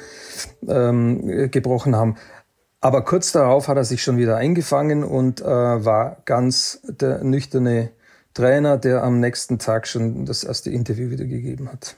ähm, 0.69 1.51
gebrochen 1.51 1.97
haben. 1.97 2.17
Aber 2.87 3.03
kurz 3.03 3.33
darauf 3.33 3.67
hat 3.67 3.77
er 3.77 3.85
sich 3.85 4.01
schon 4.05 4.17
wieder 4.17 4.37
eingefangen 4.37 5.03
und 5.03 5.41
äh, 5.41 5.45
war 5.45 6.19
ganz 6.25 6.81
der 6.85 7.25
nüchterne 7.25 7.91
Trainer, 8.33 8.77
der 8.77 9.03
am 9.03 9.19
nächsten 9.19 9.59
Tag 9.59 9.89
schon 9.89 10.25
das 10.25 10.45
erste 10.45 10.71
Interview 10.71 11.11
wieder 11.11 11.25
gegeben 11.25 11.69
hat. 11.69 11.97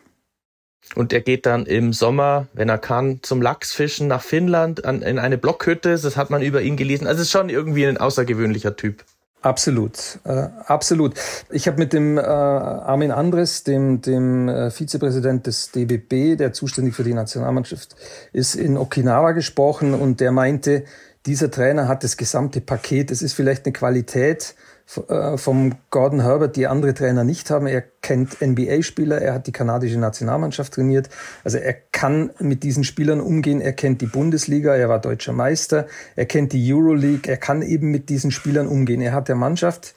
Und 0.94 1.12
er 1.12 1.20
geht 1.20 1.44
dann 1.44 1.66
im 1.66 1.92
Sommer, 1.92 2.46
wenn 2.54 2.70
er 2.70 2.78
kann, 2.78 3.22
zum 3.22 3.42
Lachsfischen 3.42 4.08
nach 4.08 4.22
Finnland 4.22 4.86
an, 4.86 5.02
in 5.02 5.18
eine 5.18 5.36
Blockhütte. 5.36 5.90
Das 5.90 6.16
hat 6.16 6.30
man 6.30 6.40
über 6.40 6.62
ihn 6.62 6.78
gelesen. 6.78 7.06
Also 7.06 7.20
es 7.20 7.26
ist 7.26 7.32
schon 7.32 7.50
irgendwie 7.50 7.86
ein 7.86 7.98
außergewöhnlicher 7.98 8.74
Typ. 8.74 9.04
Absolut, 9.40 10.18
äh, 10.24 10.48
absolut. 10.66 11.14
Ich 11.50 11.68
habe 11.68 11.78
mit 11.78 11.92
dem 11.92 12.18
äh, 12.18 12.22
Armin 12.22 13.12
Andres, 13.12 13.62
dem, 13.62 14.00
dem 14.00 14.48
äh, 14.48 14.70
Vizepräsident 14.70 15.46
des 15.46 15.70
DBB, 15.70 16.36
der 16.36 16.52
zuständig 16.52 16.96
für 16.96 17.04
die 17.04 17.14
Nationalmannschaft 17.14 17.94
ist, 18.32 18.56
in 18.56 18.76
Okinawa 18.76 19.32
gesprochen 19.32 19.94
und 19.94 20.18
der 20.18 20.32
meinte, 20.32 20.84
dieser 21.26 21.52
Trainer 21.52 21.86
hat 21.86 22.02
das 22.02 22.16
gesamte 22.16 22.60
Paket. 22.60 23.12
Es 23.12 23.22
ist 23.22 23.34
vielleicht 23.34 23.64
eine 23.64 23.72
Qualität, 23.72 24.56
vom 24.88 25.72
Gordon 25.90 26.22
Herbert, 26.22 26.56
die 26.56 26.66
andere 26.66 26.94
Trainer 26.94 27.22
nicht 27.22 27.50
haben. 27.50 27.66
Er 27.66 27.82
kennt 27.82 28.40
NBA-Spieler, 28.40 29.20
er 29.20 29.34
hat 29.34 29.46
die 29.46 29.52
kanadische 29.52 29.98
Nationalmannschaft 29.98 30.72
trainiert. 30.72 31.10
Also 31.44 31.58
er 31.58 31.74
kann 31.74 32.30
mit 32.38 32.62
diesen 32.62 32.84
Spielern 32.84 33.20
umgehen. 33.20 33.60
Er 33.60 33.74
kennt 33.74 34.00
die 34.00 34.06
Bundesliga, 34.06 34.74
er 34.74 34.88
war 34.88 34.98
deutscher 34.98 35.34
Meister, 35.34 35.86
er 36.16 36.24
kennt 36.24 36.54
die 36.54 36.72
Euroleague, 36.72 37.30
er 37.30 37.36
kann 37.36 37.60
eben 37.60 37.90
mit 37.90 38.08
diesen 38.08 38.30
Spielern 38.30 38.66
umgehen. 38.66 39.02
Er 39.02 39.12
hat 39.12 39.28
der 39.28 39.36
Mannschaft 39.36 39.94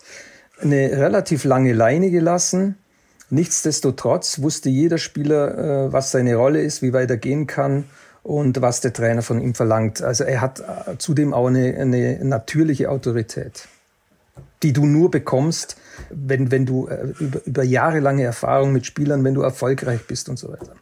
eine 0.61 0.91
relativ 0.91 1.45
lange 1.45 1.71
Leine 1.71 2.11
gelassen. 2.11 2.77
Nichtsdestotrotz 3.29 4.41
wusste 4.41 4.69
jeder 4.69 4.97
Spieler, 4.97 5.85
äh, 5.87 5.93
was 5.93 6.11
seine 6.11 6.35
Rolle 6.35 6.61
ist, 6.61 6.81
wie 6.81 6.91
weit 6.91 7.09
er 7.09 7.17
gehen 7.17 7.47
kann 7.47 7.85
und 8.23 8.61
was 8.61 8.81
der 8.81 8.91
Trainer 8.91 9.21
von 9.21 9.39
ihm 9.39 9.55
verlangt. 9.55 10.01
Also 10.01 10.25
er 10.25 10.41
hat 10.41 10.59
äh, 10.59 10.97
zudem 10.97 11.33
auch 11.33 11.47
eine, 11.47 11.77
eine 11.77 12.25
natürliche 12.25 12.89
Autorität 12.89 13.69
die 14.63 14.73
du 14.73 14.85
nur 14.85 15.11
bekommst, 15.11 15.77
wenn, 16.09 16.51
wenn 16.51 16.65
du 16.65 16.87
äh, 16.87 17.13
über, 17.19 17.45
über 17.45 17.63
jahrelange 17.63 18.23
Erfahrung 18.23 18.71
mit 18.71 18.85
Spielern, 18.85 19.23
wenn 19.23 19.33
du 19.33 19.41
erfolgreich 19.41 20.05
bist 20.07 20.29
und 20.29 20.37
so 20.37 20.49
weiter. 20.51 20.75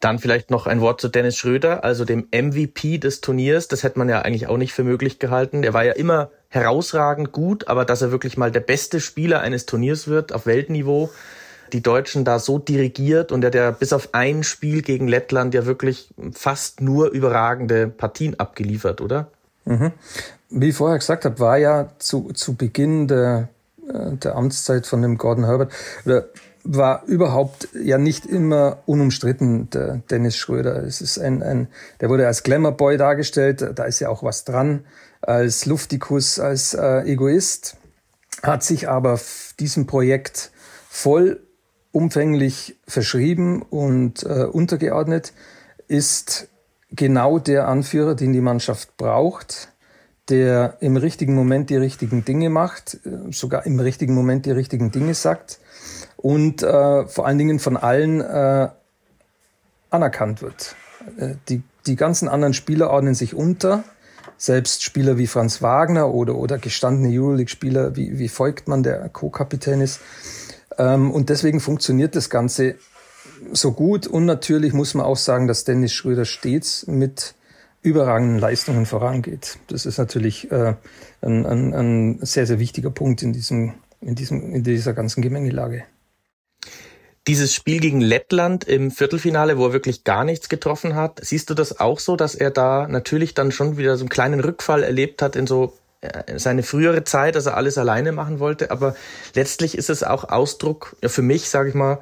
Dann 0.00 0.20
vielleicht 0.20 0.50
noch 0.50 0.68
ein 0.68 0.80
Wort 0.80 1.00
zu 1.00 1.08
Dennis 1.08 1.36
Schröder, 1.36 1.82
also 1.82 2.04
dem 2.04 2.28
MVP 2.32 2.98
des 2.98 3.20
Turniers. 3.20 3.66
Das 3.66 3.82
hätte 3.82 3.98
man 3.98 4.08
ja 4.08 4.22
eigentlich 4.22 4.46
auch 4.46 4.56
nicht 4.56 4.72
für 4.72 4.84
möglich 4.84 5.18
gehalten. 5.18 5.64
Er 5.64 5.74
war 5.74 5.84
ja 5.84 5.92
immer 5.92 6.30
herausragend 6.48 7.32
gut, 7.32 7.66
aber 7.66 7.84
dass 7.84 8.00
er 8.00 8.12
wirklich 8.12 8.36
mal 8.36 8.52
der 8.52 8.60
beste 8.60 9.00
Spieler 9.00 9.40
eines 9.40 9.66
Turniers 9.66 10.06
wird 10.06 10.32
auf 10.32 10.46
Weltniveau, 10.46 11.10
die 11.72 11.82
Deutschen 11.82 12.24
da 12.24 12.38
so 12.38 12.58
dirigiert 12.58 13.32
und 13.32 13.42
er 13.44 13.48
hat 13.48 13.54
ja 13.54 13.70
bis 13.72 13.92
auf 13.92 14.10
ein 14.14 14.44
Spiel 14.44 14.82
gegen 14.82 15.08
Lettland 15.08 15.52
ja 15.52 15.66
wirklich 15.66 16.08
fast 16.32 16.80
nur 16.80 17.10
überragende 17.10 17.88
Partien 17.88 18.38
abgeliefert, 18.38 19.00
oder? 19.00 19.30
Mhm. 19.64 19.92
Wie 20.50 20.68
ich 20.68 20.76
vorher 20.76 20.98
gesagt 20.98 21.24
habe, 21.24 21.38
war 21.40 21.58
ja 21.58 21.90
zu, 21.98 22.32
zu 22.32 22.54
Beginn 22.54 23.06
der, 23.06 23.48
äh, 23.86 24.16
der 24.16 24.36
Amtszeit 24.36 24.86
von 24.86 25.02
dem 25.02 25.18
Gordon 25.18 25.44
Herbert, 25.44 25.72
war 26.64 27.04
überhaupt 27.06 27.68
ja 27.82 27.98
nicht 27.98 28.26
immer 28.26 28.78
unumstritten, 28.86 29.70
der 29.70 30.02
Dennis 30.10 30.36
Schröder. 30.36 30.82
Es 30.82 31.00
ist 31.00 31.18
ein, 31.18 31.42
ein 31.42 31.68
der 32.00 32.08
wurde 32.08 32.26
als 32.26 32.42
Glamour-Boy 32.42 32.96
dargestellt, 32.96 33.72
da 33.74 33.84
ist 33.84 34.00
ja 34.00 34.08
auch 34.08 34.22
was 34.22 34.44
dran, 34.44 34.84
als 35.20 35.66
Luftikus, 35.66 36.38
als 36.38 36.74
äh, 36.74 37.00
Egoist, 37.02 37.76
hat 38.42 38.62
sich 38.62 38.88
aber 38.88 39.20
diesem 39.58 39.86
Projekt 39.86 40.50
voll 40.88 41.40
umfänglich 41.92 42.76
verschrieben 42.86 43.62
und 43.62 44.22
äh, 44.24 44.44
untergeordnet, 44.44 45.32
ist 45.88 46.48
genau 46.90 47.38
der 47.38 47.66
Anführer, 47.68 48.14
den 48.14 48.32
die 48.32 48.40
Mannschaft 48.40 48.96
braucht, 48.96 49.68
der 50.28 50.76
im 50.80 50.96
richtigen 50.96 51.34
Moment 51.34 51.70
die 51.70 51.76
richtigen 51.76 52.24
Dinge 52.24 52.50
macht, 52.50 52.98
äh, 53.04 53.32
sogar 53.32 53.66
im 53.66 53.80
richtigen 53.80 54.14
Moment 54.14 54.46
die 54.46 54.50
richtigen 54.50 54.90
Dinge 54.90 55.14
sagt 55.14 55.58
und 56.16 56.62
äh, 56.62 57.06
vor 57.06 57.26
allen 57.26 57.38
Dingen 57.38 57.58
von 57.58 57.76
allen 57.76 58.20
äh, 58.20 58.68
anerkannt 59.90 60.42
wird. 60.42 60.74
Äh, 61.18 61.34
die, 61.48 61.62
die 61.86 61.96
ganzen 61.96 62.28
anderen 62.28 62.54
Spieler 62.54 62.90
ordnen 62.90 63.14
sich 63.14 63.34
unter. 63.34 63.84
Selbst 64.36 64.84
Spieler 64.84 65.18
wie 65.18 65.26
Franz 65.26 65.62
Wagner 65.62 66.12
oder, 66.14 66.36
oder 66.36 66.58
gestandene 66.58 67.08
Euroleague-Spieler 67.18 67.96
wie, 67.96 68.18
wie 68.18 68.28
Volkmann, 68.28 68.82
der 68.82 69.08
Co-Kapitän 69.08 69.80
ist. 69.80 70.00
Ähm, 70.76 71.10
und 71.10 71.28
deswegen 71.28 71.60
funktioniert 71.60 72.14
das 72.14 72.30
Ganze 72.30 72.76
so 73.52 73.72
gut. 73.72 74.06
Und 74.06 74.26
natürlich 74.26 74.72
muss 74.72 74.94
man 74.94 75.06
auch 75.06 75.16
sagen, 75.16 75.48
dass 75.48 75.64
Dennis 75.64 75.92
Schröder 75.92 76.24
stets 76.24 76.86
mit 76.86 77.34
überragenden 77.82 78.38
Leistungen 78.38 78.86
vorangeht. 78.86 79.58
Das 79.68 79.86
ist 79.86 79.98
natürlich 79.98 80.50
äh, 80.50 80.74
ein, 81.20 81.46
ein, 81.46 81.74
ein 81.74 82.18
sehr, 82.22 82.46
sehr 82.46 82.58
wichtiger 82.58 82.90
Punkt 82.90 83.22
in, 83.22 83.32
diesem, 83.32 83.74
in, 84.00 84.14
diesem, 84.14 84.54
in 84.54 84.62
dieser 84.62 84.92
ganzen 84.92 85.22
Gemengelage. 85.22 85.84
Dieses 87.26 87.54
Spiel 87.54 87.80
gegen 87.80 88.00
Lettland 88.00 88.64
im 88.64 88.90
Viertelfinale, 88.90 89.58
wo 89.58 89.66
er 89.66 89.72
wirklich 89.74 90.04
gar 90.04 90.24
nichts 90.24 90.48
getroffen 90.48 90.94
hat, 90.94 91.20
siehst 91.22 91.50
du 91.50 91.54
das 91.54 91.78
auch 91.78 92.00
so, 92.00 92.16
dass 92.16 92.34
er 92.34 92.50
da 92.50 92.88
natürlich 92.88 93.34
dann 93.34 93.52
schon 93.52 93.76
wieder 93.76 93.96
so 93.96 94.02
einen 94.02 94.08
kleinen 94.08 94.40
Rückfall 94.40 94.82
erlebt 94.82 95.20
hat 95.20 95.36
in 95.36 95.46
so 95.46 95.74
äh, 96.00 96.38
seine 96.38 96.62
frühere 96.62 97.04
Zeit, 97.04 97.34
dass 97.34 97.46
er 97.46 97.56
alles 97.56 97.76
alleine 97.76 98.12
machen 98.12 98.38
wollte, 98.38 98.70
aber 98.70 98.96
letztlich 99.34 99.76
ist 99.76 99.90
es 99.90 100.02
auch 100.02 100.24
Ausdruck, 100.24 100.96
ja, 101.02 101.08
für 101.08 101.22
mich, 101.22 101.50
sage 101.50 101.68
ich 101.68 101.74
mal, 101.74 102.00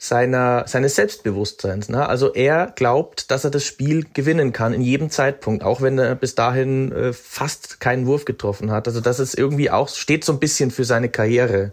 seiner, 0.00 0.64
seines 0.68 0.94
Selbstbewusstseins. 0.94 1.88
Ne? 1.88 2.08
Also 2.08 2.32
er 2.32 2.72
glaubt, 2.76 3.32
dass 3.32 3.44
er 3.44 3.50
das 3.50 3.64
Spiel 3.64 4.06
gewinnen 4.14 4.52
kann 4.52 4.72
in 4.72 4.80
jedem 4.80 5.10
Zeitpunkt, 5.10 5.64
auch 5.64 5.82
wenn 5.82 5.98
er 5.98 6.14
bis 6.14 6.36
dahin 6.36 6.92
äh, 6.92 7.12
fast 7.12 7.80
keinen 7.80 8.06
Wurf 8.06 8.24
getroffen 8.24 8.70
hat. 8.70 8.86
Also 8.86 9.00
das 9.00 9.18
ist 9.18 9.36
irgendwie 9.36 9.70
auch, 9.70 9.88
steht 9.88 10.24
so 10.24 10.32
ein 10.32 10.38
bisschen 10.38 10.70
für 10.70 10.84
seine 10.84 11.08
Karriere. 11.08 11.72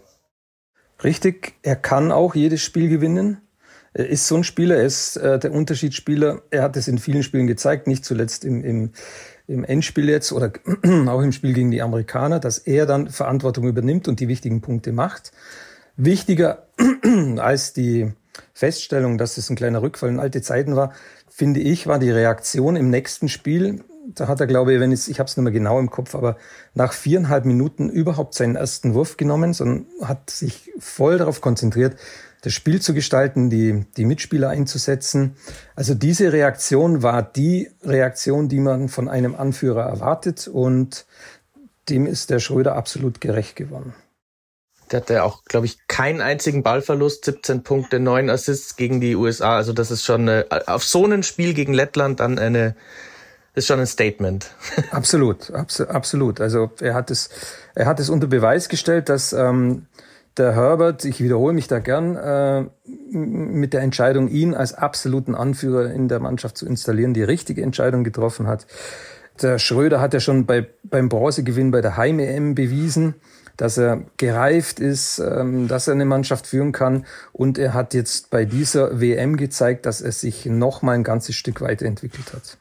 Richtig, 1.04 1.54
er 1.62 1.76
kann 1.76 2.10
auch 2.10 2.34
jedes 2.34 2.62
Spiel 2.62 2.88
gewinnen. 2.88 3.42
Er 3.94 4.08
ist 4.08 4.26
so 4.26 4.36
ein 4.36 4.44
Spieler, 4.44 4.76
er 4.76 4.86
ist 4.86 5.16
äh, 5.16 5.38
der 5.38 5.52
Unterschiedsspieler. 5.52 6.42
Er 6.50 6.62
hat 6.62 6.76
es 6.76 6.88
in 6.88 6.98
vielen 6.98 7.22
Spielen 7.22 7.46
gezeigt, 7.46 7.86
nicht 7.86 8.04
zuletzt 8.04 8.44
im, 8.44 8.64
im, 8.64 8.90
im 9.46 9.62
Endspiel 9.62 10.08
jetzt 10.08 10.32
oder 10.32 10.52
auch 11.06 11.22
im 11.22 11.32
Spiel 11.32 11.52
gegen 11.52 11.70
die 11.70 11.80
Amerikaner, 11.80 12.40
dass 12.40 12.58
er 12.58 12.86
dann 12.86 13.08
Verantwortung 13.08 13.68
übernimmt 13.68 14.08
und 14.08 14.18
die 14.18 14.26
wichtigen 14.26 14.62
Punkte 14.62 14.90
macht. 14.90 15.30
Wichtiger 15.96 16.66
als 17.38 17.72
die 17.72 18.12
Feststellung, 18.52 19.18
dass 19.18 19.38
es 19.38 19.50
ein 19.50 19.56
kleiner 19.56 19.82
Rückfall 19.82 20.10
in 20.10 20.20
alte 20.20 20.42
Zeiten 20.42 20.76
war, 20.76 20.92
finde 21.28 21.60
ich, 21.60 21.86
war 21.86 21.98
die 21.98 22.10
Reaktion 22.10 22.76
im 22.76 22.90
nächsten 22.90 23.28
Spiel. 23.28 23.84
Da 24.14 24.28
hat 24.28 24.40
er, 24.40 24.46
glaube 24.46 24.74
ich, 24.74 24.80
wenn 24.80 24.92
ich, 24.92 25.10
ich 25.10 25.18
habe 25.18 25.28
es 25.28 25.36
nicht 25.36 25.44
mehr 25.44 25.52
genau 25.52 25.78
im 25.78 25.90
Kopf, 25.90 26.14
aber 26.14 26.36
nach 26.74 26.92
viereinhalb 26.92 27.44
Minuten 27.44 27.88
überhaupt 27.88 28.34
seinen 28.34 28.56
ersten 28.56 28.94
Wurf 28.94 29.16
genommen, 29.16 29.52
sondern 29.52 29.86
hat 30.02 30.30
sich 30.30 30.70
voll 30.78 31.18
darauf 31.18 31.40
konzentriert, 31.40 31.96
das 32.42 32.52
Spiel 32.52 32.80
zu 32.80 32.94
gestalten, 32.94 33.50
die, 33.50 33.84
die 33.96 34.04
Mitspieler 34.04 34.50
einzusetzen. 34.50 35.36
Also 35.74 35.94
diese 35.94 36.32
Reaktion 36.32 37.02
war 37.02 37.22
die 37.22 37.70
Reaktion, 37.82 38.48
die 38.48 38.60
man 38.60 38.88
von 38.88 39.08
einem 39.08 39.34
Anführer 39.34 39.82
erwartet 39.82 40.46
und 40.46 41.06
dem 41.88 42.06
ist 42.06 42.30
der 42.30 42.38
Schröder 42.38 42.76
absolut 42.76 43.20
gerecht 43.20 43.56
geworden. 43.56 43.94
Der 44.90 45.00
hatte 45.00 45.24
auch, 45.24 45.44
glaube 45.44 45.66
ich, 45.66 45.78
keinen 45.88 46.20
einzigen 46.20 46.62
Ballverlust, 46.62 47.24
17 47.24 47.62
Punkte, 47.62 47.98
9 47.98 48.30
Assists 48.30 48.76
gegen 48.76 49.00
die 49.00 49.16
USA. 49.16 49.56
Also 49.56 49.72
das 49.72 49.90
ist 49.90 50.04
schon 50.04 50.28
eine, 50.28 50.46
auf 50.66 50.84
so 50.84 51.04
ein 51.04 51.22
Spiel 51.22 51.54
gegen 51.54 51.72
Lettland 51.72 52.20
dann 52.20 52.38
eine, 52.38 52.76
ist 53.54 53.66
schon 53.66 53.80
ein 53.80 53.86
Statement. 53.86 54.50
Absolut, 54.90 55.50
abs 55.52 55.80
absolut. 55.80 56.40
Also 56.40 56.70
er 56.80 56.94
hat 56.94 57.10
es, 57.10 57.30
er 57.74 57.86
hat 57.86 57.98
es 58.00 58.10
unter 58.10 58.26
Beweis 58.26 58.68
gestellt, 58.68 59.08
dass 59.08 59.32
ähm, 59.32 59.86
der 60.36 60.54
Herbert, 60.54 61.04
ich 61.04 61.22
wiederhole 61.22 61.54
mich 61.54 61.66
da 61.66 61.78
gern, 61.78 62.16
äh, 62.16 62.64
mit 63.16 63.72
der 63.72 63.80
Entscheidung, 63.80 64.28
ihn 64.28 64.54
als 64.54 64.74
absoluten 64.74 65.34
Anführer 65.34 65.90
in 65.90 66.08
der 66.08 66.20
Mannschaft 66.20 66.58
zu 66.58 66.66
installieren, 66.66 67.14
die 67.14 67.22
richtige 67.22 67.62
Entscheidung 67.62 68.04
getroffen 68.04 68.46
hat. 68.46 68.66
Der 69.40 69.58
Schröder 69.58 70.00
hat 70.00 70.14
ja 70.14 70.20
schon 70.20 70.46
bei, 70.46 70.66
beim 70.82 71.08
Bronzegewinn 71.08 71.70
bei 71.70 71.80
der 71.80 71.96
Heim-EM 71.96 72.54
bewiesen, 72.54 73.14
dass 73.56 73.78
er 73.78 74.02
gereift 74.16 74.80
ist, 74.80 75.18
ähm, 75.18 75.68
dass 75.68 75.88
er 75.88 75.94
eine 75.94 76.04
Mannschaft 76.04 76.46
führen 76.46 76.72
kann. 76.72 77.06
Und 77.32 77.58
er 77.58 77.74
hat 77.74 77.94
jetzt 77.94 78.30
bei 78.30 78.44
dieser 78.44 79.00
WM 79.00 79.36
gezeigt, 79.36 79.86
dass 79.86 80.00
er 80.00 80.12
sich 80.12 80.46
noch 80.46 80.82
mal 80.82 80.92
ein 80.92 81.04
ganzes 81.04 81.36
Stück 81.36 81.60
weiterentwickelt 81.60 82.32
hat. 82.32 82.58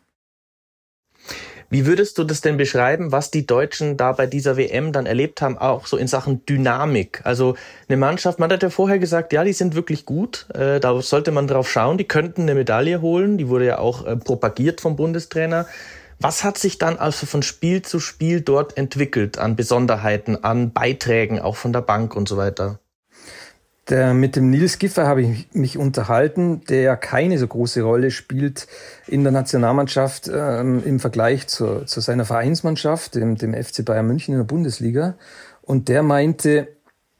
Wie 1.69 1.85
würdest 1.87 2.17
du 2.17 2.23
das 2.23 2.41
denn 2.41 2.57
beschreiben, 2.57 3.11
was 3.11 3.31
die 3.31 3.47
Deutschen 3.47 3.97
da 3.97 4.11
bei 4.11 4.27
dieser 4.27 4.55
WM 4.55 4.91
dann 4.91 5.07
erlebt 5.07 5.41
haben, 5.41 5.57
auch 5.57 5.87
so 5.87 5.97
in 5.97 6.07
Sachen 6.07 6.45
Dynamik? 6.45 7.21
Also 7.23 7.55
eine 7.89 7.97
Mannschaft, 7.97 8.39
man 8.39 8.51
hat 8.51 8.61
ja 8.61 8.69
vorher 8.69 8.99
gesagt, 8.99 9.33
ja, 9.33 9.43
die 9.43 9.53
sind 9.53 9.75
wirklich 9.75 10.05
gut, 10.05 10.47
äh, 10.53 10.79
da 10.79 11.01
sollte 11.01 11.31
man 11.31 11.47
drauf 11.47 11.69
schauen, 11.69 11.97
die 11.97 12.07
könnten 12.07 12.43
eine 12.43 12.55
Medaille 12.55 13.01
holen, 13.01 13.37
die 13.37 13.49
wurde 13.49 13.65
ja 13.65 13.79
auch 13.79 14.05
äh, 14.05 14.15
propagiert 14.15 14.79
vom 14.79 14.95
Bundestrainer. 14.95 15.65
Was 16.19 16.43
hat 16.43 16.57
sich 16.57 16.77
dann 16.77 16.97
also 16.97 17.25
von 17.25 17.43
Spiel 17.43 17.81
zu 17.81 17.99
Spiel 17.99 18.41
dort 18.41 18.77
entwickelt 18.77 19.37
an 19.37 19.55
Besonderheiten, 19.55 20.43
an 20.43 20.71
Beiträgen, 20.71 21.39
auch 21.39 21.55
von 21.55 21.73
der 21.73 21.81
Bank 21.81 22.15
und 22.15 22.27
so 22.27 22.37
weiter? 22.37 22.79
Der, 23.89 24.15
mit 24.15 24.35
dem 24.35 24.49
Nils 24.49 24.79
Giffer 24.79 25.05
habe 25.05 25.21
ich 25.21 25.47
mich 25.53 25.77
unterhalten, 25.77 26.61
der 26.65 26.81
ja 26.81 26.95
keine 26.95 27.37
so 27.37 27.45
große 27.45 27.83
Rolle 27.83 28.09
spielt 28.09 28.65
in 29.05 29.21
der 29.23 29.31
Nationalmannschaft 29.31 30.27
ähm, 30.33 30.81
im 30.83 30.99
Vergleich 30.99 31.45
zu, 31.47 31.85
zu 31.85 32.01
seiner 32.01 32.25
Vereinsmannschaft, 32.25 33.13
dem, 33.13 33.35
dem 33.35 33.53
FC 33.53 33.85
Bayern 33.85 34.07
München 34.07 34.33
in 34.33 34.39
der 34.39 34.45
Bundesliga. 34.45 35.15
Und 35.61 35.87
der 35.87 36.01
meinte, 36.01 36.67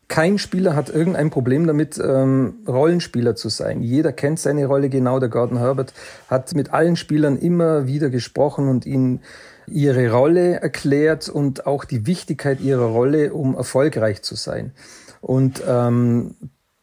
kein 0.08 0.38
Spieler 0.38 0.76
hat 0.76 0.90
irgendein 0.90 1.30
Problem 1.30 1.66
damit, 1.66 1.98
ähm, 1.98 2.56
Rollenspieler 2.68 3.36
zu 3.36 3.50
sein. 3.50 3.82
Jeder 3.82 4.12
kennt 4.12 4.40
seine 4.40 4.66
Rolle 4.68 4.90
genau. 4.90 5.20
Der 5.20 5.30
Gordon 5.30 5.58
Herbert 5.58 5.94
hat 6.28 6.54
mit 6.54 6.74
allen 6.74 6.96
Spielern 6.96 7.38
immer 7.38 7.88
wieder 7.88 8.10
gesprochen 8.10 8.68
und 8.68 8.86
ihnen 8.86 9.22
ihre 9.68 10.12
Rolle 10.12 10.62
erklärt 10.62 11.28
und 11.28 11.66
auch 11.66 11.86
die 11.86 12.06
Wichtigkeit 12.06 12.62
ihrer 12.62 12.86
Rolle, 12.86 13.34
um 13.34 13.56
erfolgreich 13.56 14.22
zu 14.22 14.36
sein. 14.36 14.74
Und 15.22 15.64
ähm, 15.68 16.36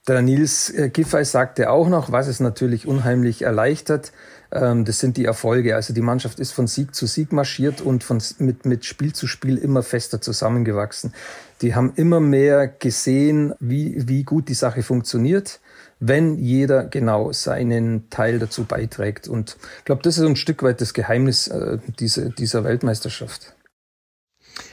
der 0.09 0.21
Nils 0.21 0.69
äh, 0.71 0.89
Giffey 0.89 1.25
sagte 1.25 1.71
auch 1.71 1.89
noch, 1.89 2.11
was 2.11 2.27
es 2.27 2.41
natürlich 2.41 2.89
unheimlich 2.89 3.43
erleichtert, 3.43 4.13
ähm, 4.51 4.85
das 4.85 4.99
sind 4.99 5.17
die 5.17 5.25
Erfolge. 5.25 5.77
Also 5.77 5.95
die 5.95 6.01
Mannschaft 6.01 6.41
ist 6.41 6.51
von 6.51 6.67
Sieg 6.67 6.95
zu 6.95 7.07
Sieg 7.07 7.33
marschiert 7.33 7.81
und 7.81 8.03
von, 8.03 8.21
mit, 8.39 8.67
mit 8.67 8.85
Spiel 8.85 9.13
zu 9.13 9.29
Spiel 9.29 9.57
immer 9.57 9.85
fester 9.85 10.21
zusammengewachsen. 10.21 11.15
Die 11.63 11.75
haben 11.75 11.93
immer 11.95 12.21
mehr 12.21 12.67
gesehen, 12.67 13.55
wie, 13.61 14.09
wie 14.09 14.25
gut 14.25 14.49
die 14.49 14.55
Sache 14.55 14.83
funktioniert, 14.83 15.61
wenn 16.01 16.37
jeder 16.37 16.85
genau 16.85 17.33
seinen 17.33 18.11
Teil 18.11 18.41
dazu 18.41 18.65
beiträgt. 18.65 19.29
Und 19.29 19.57
ich 19.79 19.85
glaube, 19.85 20.03
das 20.03 20.19
ist 20.19 20.27
ein 20.27 20.37
Stück 20.37 20.65
weit 20.65 20.81
das 20.81 20.93
Geheimnis 20.93 21.47
äh, 21.47 21.79
dieser, 22.01 22.31
dieser 22.31 22.65
Weltmeisterschaft. 22.65 23.55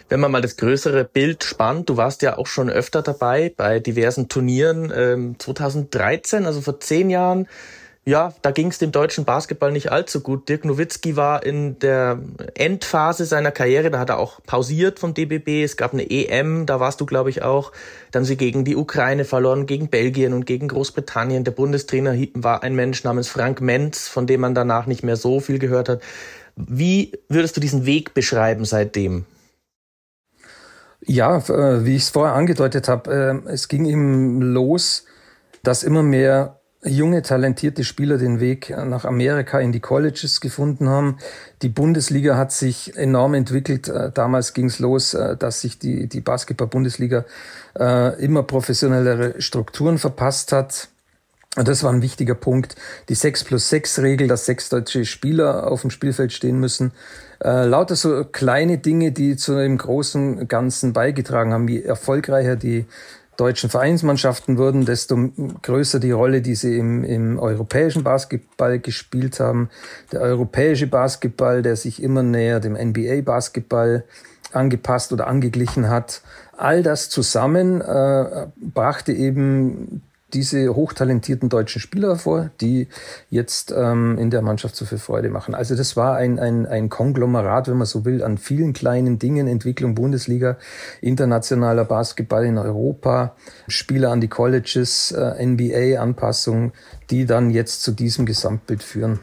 Wenn 0.09 0.19
man 0.19 0.31
mal 0.31 0.41
das 0.41 0.57
größere 0.57 1.05
Bild 1.05 1.43
spannt, 1.43 1.87
du 1.89 1.95
warst 1.95 2.23
ja 2.23 2.39
auch 2.39 2.47
schon 2.47 2.69
öfter 2.71 3.03
dabei 3.03 3.53
bei 3.55 3.79
diversen 3.79 4.27
Turnieren. 4.27 4.91
Ähm, 4.93 5.35
2013, 5.37 6.47
also 6.47 6.61
vor 6.61 6.79
zehn 6.79 7.11
Jahren, 7.11 7.47
ja, 8.05 8.33
da 8.41 8.51
ging 8.51 8.69
es 8.69 8.79
dem 8.79 8.91
deutschen 8.91 9.25
Basketball 9.25 9.71
nicht 9.71 9.91
allzu 9.91 10.21
gut. 10.21 10.49
Dirk 10.49 10.65
Nowitzki 10.65 11.15
war 11.15 11.45
in 11.45 11.77
der 11.79 12.19
Endphase 12.55 13.25
seiner 13.25 13.51
Karriere, 13.51 13.91
da 13.91 13.99
hat 13.99 14.09
er 14.09 14.17
auch 14.17 14.41
pausiert 14.43 14.99
vom 14.99 15.13
DBB. 15.13 15.63
Es 15.63 15.77
gab 15.77 15.93
eine 15.93 16.09
EM, 16.09 16.65
da 16.65 16.79
warst 16.79 17.01
du, 17.01 17.05
glaube 17.05 17.29
ich, 17.29 17.43
auch. 17.43 17.71
Dann 18.11 18.25
sie 18.25 18.37
gegen 18.37 18.65
die 18.65 18.75
Ukraine 18.75 19.25
verloren, 19.25 19.65
gegen 19.65 19.89
Belgien 19.89 20.33
und 20.33 20.45
gegen 20.45 20.69
Großbritannien. 20.69 21.43
Der 21.43 21.51
Bundestrainer 21.51 22.15
war 22.33 22.63
ein 22.63 22.73
Mensch 22.73 23.03
namens 23.03 23.27
Frank 23.27 23.61
Menz, 23.61 24.07
von 24.07 24.25
dem 24.25 24.41
man 24.41 24.55
danach 24.55 24.87
nicht 24.87 25.03
mehr 25.03 25.15
so 25.15 25.39
viel 25.39 25.59
gehört 25.59 25.89
hat. 25.89 26.01
Wie 26.55 27.11
würdest 27.27 27.57
du 27.57 27.61
diesen 27.61 27.85
Weg 27.85 28.13
beschreiben 28.13 28.65
seitdem? 28.65 29.25
Ja, 31.05 31.37
äh, 31.37 31.85
wie 31.85 31.95
ich 31.95 32.03
es 32.03 32.09
vorher 32.09 32.35
angedeutet 32.35 32.87
habe, 32.87 33.43
äh, 33.47 33.51
es 33.51 33.67
ging 33.67 33.85
ihm 33.85 34.41
los, 34.41 35.05
dass 35.63 35.83
immer 35.83 36.03
mehr 36.03 36.58
junge, 36.83 37.21
talentierte 37.21 37.83
Spieler 37.83 38.17
den 38.17 38.39
Weg 38.39 38.69
nach 38.69 39.05
Amerika 39.05 39.59
in 39.59 39.71
die 39.71 39.79
Colleges 39.79 40.41
gefunden 40.41 40.89
haben. 40.89 41.17
Die 41.61 41.69
Bundesliga 41.69 42.37
hat 42.37 42.51
sich 42.51 42.95
enorm 42.97 43.33
entwickelt. 43.33 43.87
Äh, 43.87 44.11
damals 44.13 44.53
ging 44.53 44.65
es 44.65 44.79
los, 44.79 45.11
dass 45.11 45.61
sich 45.61 45.79
die, 45.79 46.07
die 46.07 46.21
Basketball-Bundesliga 46.21 47.25
immer 48.17 48.43
professionellere 48.43 49.41
Strukturen 49.41 49.99
verpasst 49.99 50.51
hat. 50.51 50.89
Und 51.55 51.67
das 51.67 51.83
war 51.83 51.91
ein 51.91 52.03
wichtiger 52.03 52.35
Punkt. 52.35 52.75
Die 53.09 53.15
6 53.15 53.43
plus 53.43 53.69
6 53.69 53.99
Regel, 53.99 54.27
dass 54.27 54.45
sechs 54.45 54.69
deutsche 54.69 55.03
Spieler 55.05 55.67
auf 55.69 55.81
dem 55.81 55.89
Spielfeld 55.89 56.31
stehen 56.31 56.59
müssen. 56.59 56.91
Äh, 57.43 57.65
lauter 57.65 57.95
so 57.95 58.23
kleine 58.23 58.77
Dinge, 58.77 59.11
die 59.11 59.35
zu 59.35 59.55
dem 59.55 59.77
großen 59.77 60.47
Ganzen 60.47 60.93
beigetragen 60.93 61.51
haben. 61.51 61.67
Je 61.67 61.81
erfolgreicher 61.81 62.55
die 62.55 62.85
deutschen 63.39 63.69
Vereinsmannschaften 63.69 64.57
wurden, 64.57 64.85
desto 64.85 65.29
größer 65.61 65.99
die 65.99 66.11
Rolle, 66.11 66.41
die 66.41 66.55
sie 66.55 66.77
im, 66.77 67.03
im 67.03 67.39
europäischen 67.39 68.03
Basketball 68.03 68.79
gespielt 68.79 69.39
haben. 69.39 69.69
Der 70.11 70.21
europäische 70.21 70.87
Basketball, 70.87 71.61
der 71.61 71.75
sich 71.75 72.03
immer 72.03 72.23
näher 72.23 72.59
dem 72.59 72.73
NBA-Basketball 72.73 74.03
angepasst 74.51 75.13
oder 75.13 75.27
angeglichen 75.27 75.89
hat. 75.89 76.21
All 76.57 76.83
das 76.83 77.09
zusammen 77.09 77.81
äh, 77.81 78.47
brachte 78.57 79.13
eben 79.13 80.01
diese 80.33 80.75
hochtalentierten 80.75 81.49
deutschen 81.49 81.81
Spieler 81.81 82.15
vor, 82.15 82.51
die 82.61 82.87
jetzt 83.29 83.73
ähm, 83.75 84.17
in 84.17 84.29
der 84.29 84.41
Mannschaft 84.41 84.75
so 84.75 84.85
viel 84.85 84.97
Freude 84.97 85.29
machen. 85.29 85.55
Also 85.55 85.75
das 85.75 85.95
war 85.97 86.15
ein, 86.15 86.39
ein, 86.39 86.65
ein 86.65 86.89
Konglomerat, 86.89 87.67
wenn 87.67 87.77
man 87.77 87.87
so 87.87 88.05
will, 88.05 88.23
an 88.23 88.37
vielen 88.37 88.73
kleinen 88.73 89.19
Dingen, 89.19 89.47
Entwicklung 89.47 89.95
Bundesliga, 89.95 90.57
internationaler 91.01 91.85
Basketball 91.85 92.45
in 92.45 92.57
Europa, 92.57 93.35
Spieler 93.67 94.11
an 94.11 94.21
die 94.21 94.27
Colleges, 94.27 95.11
äh, 95.11 95.45
NBA-Anpassung, 95.45 96.73
die 97.09 97.25
dann 97.25 97.49
jetzt 97.49 97.83
zu 97.83 97.91
diesem 97.91 98.25
Gesamtbild 98.25 98.83
führen. 98.83 99.19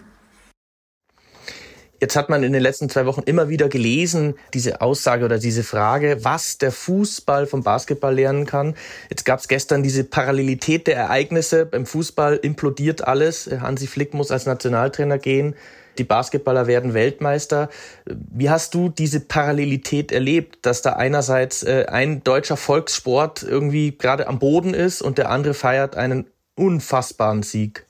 Jetzt 2.00 2.16
hat 2.16 2.28
man 2.28 2.42
in 2.42 2.52
den 2.52 2.62
letzten 2.62 2.88
zwei 2.88 3.06
Wochen 3.06 3.22
immer 3.24 3.48
wieder 3.48 3.68
gelesen, 3.68 4.34
diese 4.52 4.80
Aussage 4.80 5.24
oder 5.24 5.38
diese 5.38 5.64
Frage, 5.64 6.18
was 6.22 6.58
der 6.58 6.72
Fußball 6.72 7.46
vom 7.46 7.62
Basketball 7.62 8.14
lernen 8.14 8.46
kann. 8.46 8.74
Jetzt 9.08 9.24
gab 9.24 9.38
es 9.40 9.48
gestern 9.48 9.82
diese 9.82 10.04
Parallelität 10.04 10.86
der 10.86 10.96
Ereignisse. 10.96 11.64
Beim 11.64 11.86
Fußball 11.86 12.36
implodiert 12.36 13.06
alles. 13.06 13.50
Hansi 13.60 13.86
Flick 13.86 14.14
muss 14.14 14.30
als 14.30 14.46
Nationaltrainer 14.46 15.18
gehen. 15.18 15.54
Die 15.98 16.04
Basketballer 16.04 16.66
werden 16.66 16.94
Weltmeister. 16.94 17.70
Wie 18.04 18.50
hast 18.50 18.74
du 18.74 18.90
diese 18.90 19.20
Parallelität 19.20 20.12
erlebt, 20.12 20.58
dass 20.62 20.82
da 20.82 20.92
einerseits 20.92 21.62
äh, 21.62 21.86
ein 21.88 22.22
deutscher 22.22 22.56
Volkssport 22.56 23.42
irgendwie 23.42 23.96
gerade 23.96 24.26
am 24.26 24.38
Boden 24.38 24.74
ist 24.74 25.00
und 25.00 25.16
der 25.16 25.30
andere 25.30 25.54
feiert 25.54 25.96
einen 25.96 26.26
unfassbaren 26.54 27.42
Sieg? 27.42 27.86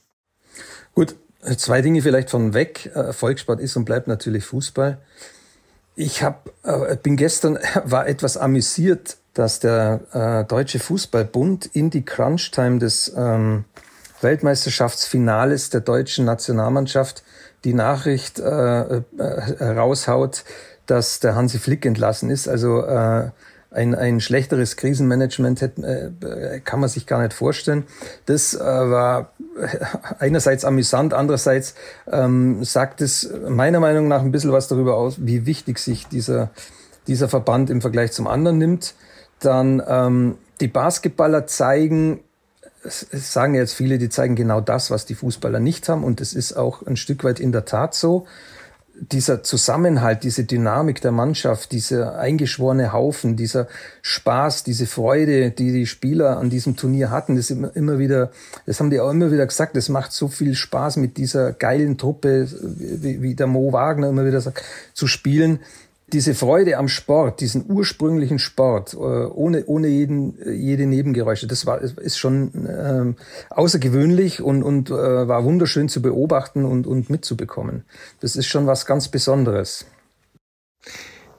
Gut, 0.95 1.17
Zwei 1.57 1.81
Dinge 1.81 2.03
vielleicht 2.03 2.31
von 2.31 2.55
weg. 2.55 2.91
Äh, 2.95 3.13
Volkssport 3.13 3.61
ist 3.61 3.77
und 3.77 3.85
bleibt 3.85 4.09
natürlich 4.09 4.45
Fußball. 4.45 4.99
Ich 5.95 6.23
hab, 6.23 6.51
äh, 6.65 6.97
bin 6.97 7.17
gestern, 7.17 7.59
war 7.85 8.09
etwas 8.09 8.37
amüsiert, 8.37 9.17
dass 9.35 9.61
der 9.61 10.01
äh, 10.13 10.45
Deutsche 10.45 10.81
Fußballbund 10.81 11.67
in 11.67 11.91
die 11.91 12.05
Crunch-Time 12.05 12.79
des 12.79 13.13
ähm, 13.17 13.65
Weltmeisterschaftsfinales 14.23 15.71
der 15.71 15.83
deutschen 15.83 16.25
Nationalmannschaft 16.25 17.23
die 17.65 17.75
Nachricht 17.75 18.41
raushaut, 18.41 20.45
dass 20.87 21.21
der 21.21 21.35
Hansi 21.35 21.59
Flick 21.59 21.85
entlassen 21.85 22.31
ist. 22.31 22.49
Also 22.49 22.83
ein, 22.83 23.33
ein 23.71 24.21
schlechteres 24.21 24.77
Krisenmanagement 24.77 25.61
hätte, 25.61 26.63
kann 26.65 26.81
man 26.81 26.89
sich 26.89 27.07
gar 27.07 27.21
nicht 27.21 27.35
vorstellen. 27.35 27.85
Das 28.25 28.59
war 28.59 29.33
einerseits 30.19 30.65
amüsant, 30.65 31.15
andererseits 31.15 31.75
ähm, 32.11 32.65
sagt 32.65 33.01
es 33.01 33.31
meiner 33.49 33.81
Meinung 33.81 34.09
nach 34.09 34.21
ein 34.21 34.33
bisschen 34.33 34.53
was 34.53 34.69
darüber 34.69 34.97
aus, 34.97 35.17
wie 35.19 35.47
wichtig 35.47 35.79
sich 35.79 36.07
dieser, 36.09 36.51
dieser 37.07 37.29
Verband 37.29 37.71
im 37.71 37.81
Vergleich 37.81 38.13
zum 38.13 38.27
anderen 38.27 38.59
nimmt. 38.59 38.95
Dann 39.41 39.83
ähm, 39.87 40.39
die 40.61 40.69
Basketballer 40.69 41.47
zeigen, 41.47 42.21
sagen 42.85 43.55
jetzt 43.55 43.75
viele, 43.75 43.99
die 43.99 44.09
zeigen 44.09 44.37
genau 44.37 44.61
das, 44.61 44.91
was 44.91 45.07
die 45.07 45.15
Fußballer 45.15 45.61
nicht 45.61 45.89
haben. 45.89 46.05
Und 46.05 46.21
es 46.21 46.33
ist 46.35 46.55
auch 46.55 46.87
ein 46.87 46.97
Stück 46.97 47.25
weit 47.25 47.41
in 47.41 47.53
der 47.53 47.65
Tat 47.65 47.95
so 47.95 48.27
dieser 49.01 49.43
Zusammenhalt, 49.43 50.25
diese 50.25 50.45
Dynamik 50.45 51.01
der 51.01 51.13
Mannschaft, 51.13 51.73
dieser 51.73 52.19
eingeschworene 52.19 52.93
Haufen, 52.93 53.37
dieser 53.37 53.69
Spaß, 54.03 54.65
diese 54.65 54.87
Freude, 54.87 55.51
die 55.51 55.73
die 55.73 55.87
Spieler 55.87 56.39
an 56.39 56.51
diesem 56.51 56.77
Turnier 56.77 57.11
hatten, 57.11 57.37
das 57.37 57.51
immer, 57.51 57.75
immer 57.77 57.99
wieder, 57.99 58.31
das 58.65 58.81
haben 58.81 58.91
die 58.91 59.01
auch 59.01 59.11
immer 59.11 59.31
wieder 59.31 59.47
gesagt, 59.47 59.77
es 59.77 59.89
macht 59.89 60.13
so 60.13 60.29
viel 60.29 60.55
Spaß 60.55 60.97
mit 60.97 61.17
dieser 61.17 61.53
geilen 61.53 61.99
Truppe, 61.99 62.49
wie, 62.63 63.23
wie 63.23 63.35
der 63.35 63.47
Mo 63.47 63.73
Wagner 63.73 64.09
immer 64.09 64.27
wieder 64.27 64.41
sagt, 64.41 64.63
zu 64.95 65.07
spielen 65.07 65.61
diese 66.13 66.35
Freude 66.35 66.77
am 66.77 66.89
Sport, 66.89 67.41
diesen 67.41 67.69
ursprünglichen 67.69 68.39
Sport, 68.39 68.95
äh, 68.95 68.97
ohne, 68.97 69.65
ohne 69.67 69.89
jeden, 69.89 70.39
jede 70.47 70.87
Nebengeräusche, 70.87 71.49
das 71.49 71.67
war, 71.67 71.81
ist 71.81 72.19
schon 72.19 72.53
ähm, 72.69 73.17
außergewöhnlich 73.51 74.41
und, 74.41 74.63
und 74.63 74.91
äh, 74.91 74.93
war 74.93 75.45
wunderschön 75.45 75.89
zu 75.89 76.01
beobachten 76.03 76.65
und, 76.65 76.87
und 76.87 77.11
mitzubekommen. 77.11 77.85
Das 78.21 78.37
ist 78.37 78.47
schon 78.47 78.67
was 78.67 78.87
ganz 78.87 79.09
Besonderes. 79.09 79.87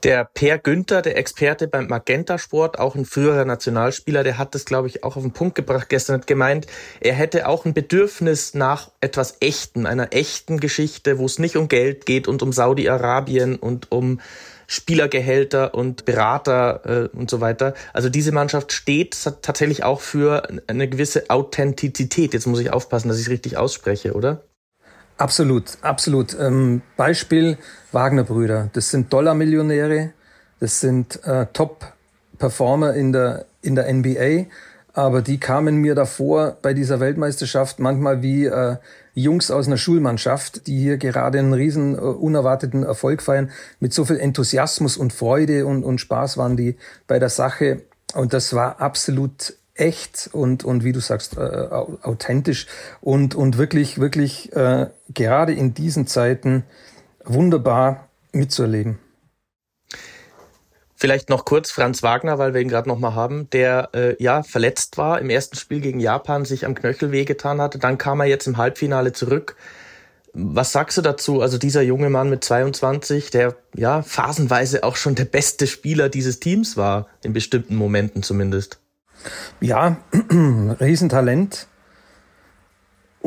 Der 0.03 0.25
Per 0.25 0.59
Günther, 0.59 1.01
der 1.01 1.17
Experte 1.17 1.67
beim 1.67 1.87
Magenta 1.87 2.37
Sport, 2.37 2.77
auch 2.77 2.95
ein 2.95 3.05
früherer 3.05 3.45
Nationalspieler, 3.45 4.23
der 4.23 4.37
hat 4.37 4.53
das, 4.53 4.65
glaube 4.65 4.87
ich, 4.87 5.03
auch 5.03 5.15
auf 5.15 5.23
den 5.23 5.31
Punkt 5.31 5.55
gebracht 5.55 5.89
gestern, 5.89 6.17
hat 6.17 6.27
gemeint, 6.27 6.67
er 6.99 7.13
hätte 7.13 7.47
auch 7.47 7.65
ein 7.65 7.73
Bedürfnis 7.73 8.53
nach 8.53 8.91
etwas 9.01 9.37
Echten, 9.39 9.87
einer 9.87 10.13
echten 10.13 10.59
Geschichte, 10.59 11.17
wo 11.17 11.25
es 11.25 11.39
nicht 11.39 11.57
um 11.57 11.67
Geld 11.67 12.05
geht 12.05 12.27
und 12.27 12.43
um 12.43 12.53
Saudi-Arabien 12.53 13.55
und 13.55 13.91
um 13.91 14.19
Spielergehälter 14.67 15.73
und 15.73 16.03
Berater 16.03 17.09
äh, 17.13 17.17
und 17.17 17.31
so 17.31 17.39
weiter. 17.39 17.73
Also 17.93 18.09
diese 18.09 18.33
Mannschaft 18.33 18.73
steht 18.73 19.17
tatsächlich 19.41 19.85
auch 19.85 20.01
für 20.01 20.47
eine 20.67 20.89
gewisse 20.89 21.29
Authentizität. 21.29 22.33
Jetzt 22.33 22.47
muss 22.47 22.59
ich 22.59 22.71
aufpassen, 22.71 23.07
dass 23.07 23.17
ich 23.17 23.23
es 23.23 23.31
richtig 23.31 23.57
ausspreche, 23.57 24.13
oder? 24.13 24.43
Absolut, 25.17 25.77
absolut. 25.81 26.37
Ähm, 26.39 26.81
Beispiel 26.97 27.57
Wagner-Brüder. 27.91 28.69
Das 28.73 28.91
sind 28.91 29.11
Dollarmillionäre, 29.11 30.11
das 30.59 30.79
sind 30.81 31.23
äh, 31.25 31.47
Top-Performer 31.53 32.93
in 32.93 33.13
der, 33.13 33.45
in 33.61 33.75
der 33.75 33.91
NBA, 33.91 34.45
aber 34.93 35.21
die 35.21 35.39
kamen 35.39 35.77
mir 35.77 35.95
davor 35.95 36.57
bei 36.61 36.73
dieser 36.73 36.99
Weltmeisterschaft 36.99 37.79
manchmal 37.79 38.21
wie 38.21 38.45
äh, 38.45 38.75
Jungs 39.23 39.49
aus 39.49 39.67
einer 39.67 39.77
Schulmannschaft, 39.77 40.67
die 40.67 40.79
hier 40.79 40.97
gerade 40.97 41.39
einen 41.39 41.53
riesen 41.53 41.97
uh, 41.97 42.11
unerwarteten 42.11 42.83
Erfolg 42.83 43.21
feiern. 43.21 43.51
Mit 43.79 43.93
so 43.93 44.05
viel 44.05 44.17
Enthusiasmus 44.19 44.95
und 44.95 45.11
Freude 45.11 45.65
und, 45.65 45.83
und 45.83 45.99
Spaß 45.99 46.37
waren 46.37 46.55
die 46.55 46.75
bei 47.07 47.17
der 47.17 47.29
Sache. 47.29 47.81
Und 48.13 48.33
das 48.33 48.53
war 48.53 48.79
absolut 48.79 49.55
echt 49.73 50.29
und, 50.31 50.63
und 50.63 50.83
wie 50.83 50.91
du 50.91 50.99
sagst, 50.99 51.37
äh, 51.37 51.41
authentisch 51.41 52.67
und, 53.01 53.35
und 53.35 53.57
wirklich, 53.57 53.99
wirklich 53.99 54.55
äh, 54.55 54.87
gerade 55.13 55.53
in 55.53 55.73
diesen 55.73 56.07
Zeiten 56.07 56.63
wunderbar 57.23 58.07
mitzuerleben. 58.31 58.99
Vielleicht 60.99 61.29
noch 61.29 61.45
kurz 61.45 61.69
Franz 61.69 62.01
Wagner, 62.01 62.39
weil 62.39 62.55
wir 62.55 62.61
ihn 62.61 62.69
gerade 62.69 62.89
noch 62.89 62.97
mal 62.97 63.13
haben, 63.13 63.47
der 63.51 63.89
äh, 63.93 64.15
ja 64.21 64.41
verletzt 64.41 64.97
war 64.97 65.21
im 65.21 65.29
ersten 65.29 65.55
Spiel 65.55 65.79
gegen 65.79 65.99
Japan, 65.99 66.43
sich 66.43 66.65
am 66.65 66.73
Knöchel 66.73 67.11
wehgetan 67.11 67.61
hatte. 67.61 67.77
Dann 67.77 67.99
kam 67.99 68.19
er 68.19 68.25
jetzt 68.25 68.47
im 68.47 68.57
Halbfinale 68.57 69.13
zurück. 69.13 69.55
Was 70.33 70.71
sagst 70.71 70.97
du 70.97 71.03
dazu? 71.03 71.41
Also 71.41 71.59
dieser 71.59 71.83
junge 71.83 72.09
Mann 72.09 72.31
mit 72.31 72.43
22, 72.43 73.29
der 73.29 73.55
ja 73.75 74.01
phasenweise 74.01 74.83
auch 74.83 74.95
schon 74.95 75.13
der 75.13 75.25
beste 75.25 75.67
Spieler 75.67 76.09
dieses 76.09 76.39
Teams 76.39 76.77
war, 76.77 77.07
in 77.23 77.31
bestimmten 77.31 77.75
Momenten 77.75 78.23
zumindest. 78.23 78.79
Ja, 79.61 79.97
Riesentalent 80.79 81.67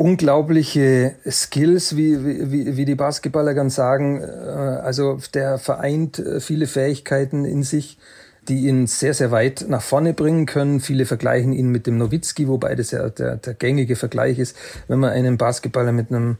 unglaubliche 0.01 1.13
Skills, 1.29 1.95
wie, 1.95 2.51
wie, 2.51 2.75
wie 2.75 2.85
die 2.85 2.95
Basketballer 2.95 3.53
ganz 3.53 3.75
sagen. 3.75 4.19
Äh, 4.19 4.25
also 4.25 5.19
der 5.35 5.59
vereint 5.59 6.17
äh, 6.17 6.39
viele 6.39 6.65
Fähigkeiten 6.65 7.45
in 7.45 7.61
sich, 7.61 7.99
die 8.47 8.65
ihn 8.65 8.87
sehr, 8.87 9.13
sehr 9.13 9.29
weit 9.29 9.65
nach 9.67 9.83
vorne 9.83 10.15
bringen 10.15 10.47
können. 10.47 10.79
Viele 10.79 11.05
vergleichen 11.05 11.53
ihn 11.53 11.69
mit 11.69 11.85
dem 11.85 11.99
Nowitzki, 11.99 12.47
wobei 12.47 12.73
das 12.73 12.89
ja 12.89 13.09
der, 13.09 13.37
der 13.37 13.53
gängige 13.53 13.95
Vergleich 13.95 14.39
ist. 14.39 14.57
Wenn 14.87 14.99
man 14.99 15.11
einen 15.11 15.37
Basketballer 15.37 15.91
mit 15.91 16.09
einem 16.09 16.37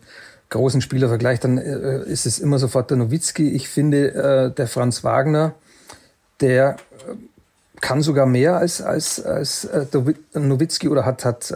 großen 0.49 0.81
Spieler 0.81 1.07
vergleicht, 1.07 1.43
dann 1.43 1.59
äh, 1.59 2.03
ist 2.05 2.25
es 2.25 2.39
immer 2.39 2.57
sofort 2.57 2.89
der 2.89 2.97
Nowitzki. 2.97 3.51
Ich 3.51 3.69
finde, 3.69 4.53
der 4.57 4.67
Franz 4.67 5.03
Wagner, 5.03 5.53
der 6.41 6.77
kann 7.81 8.01
sogar 8.01 8.25
mehr 8.25 8.57
als, 8.57 8.81
als, 8.81 9.23
als 9.25 9.65
äh, 9.65 9.85
Nowitzki 10.33 10.87
oder 10.87 11.05
hat, 11.05 11.25
hat 11.25 11.51
äh, 11.51 11.55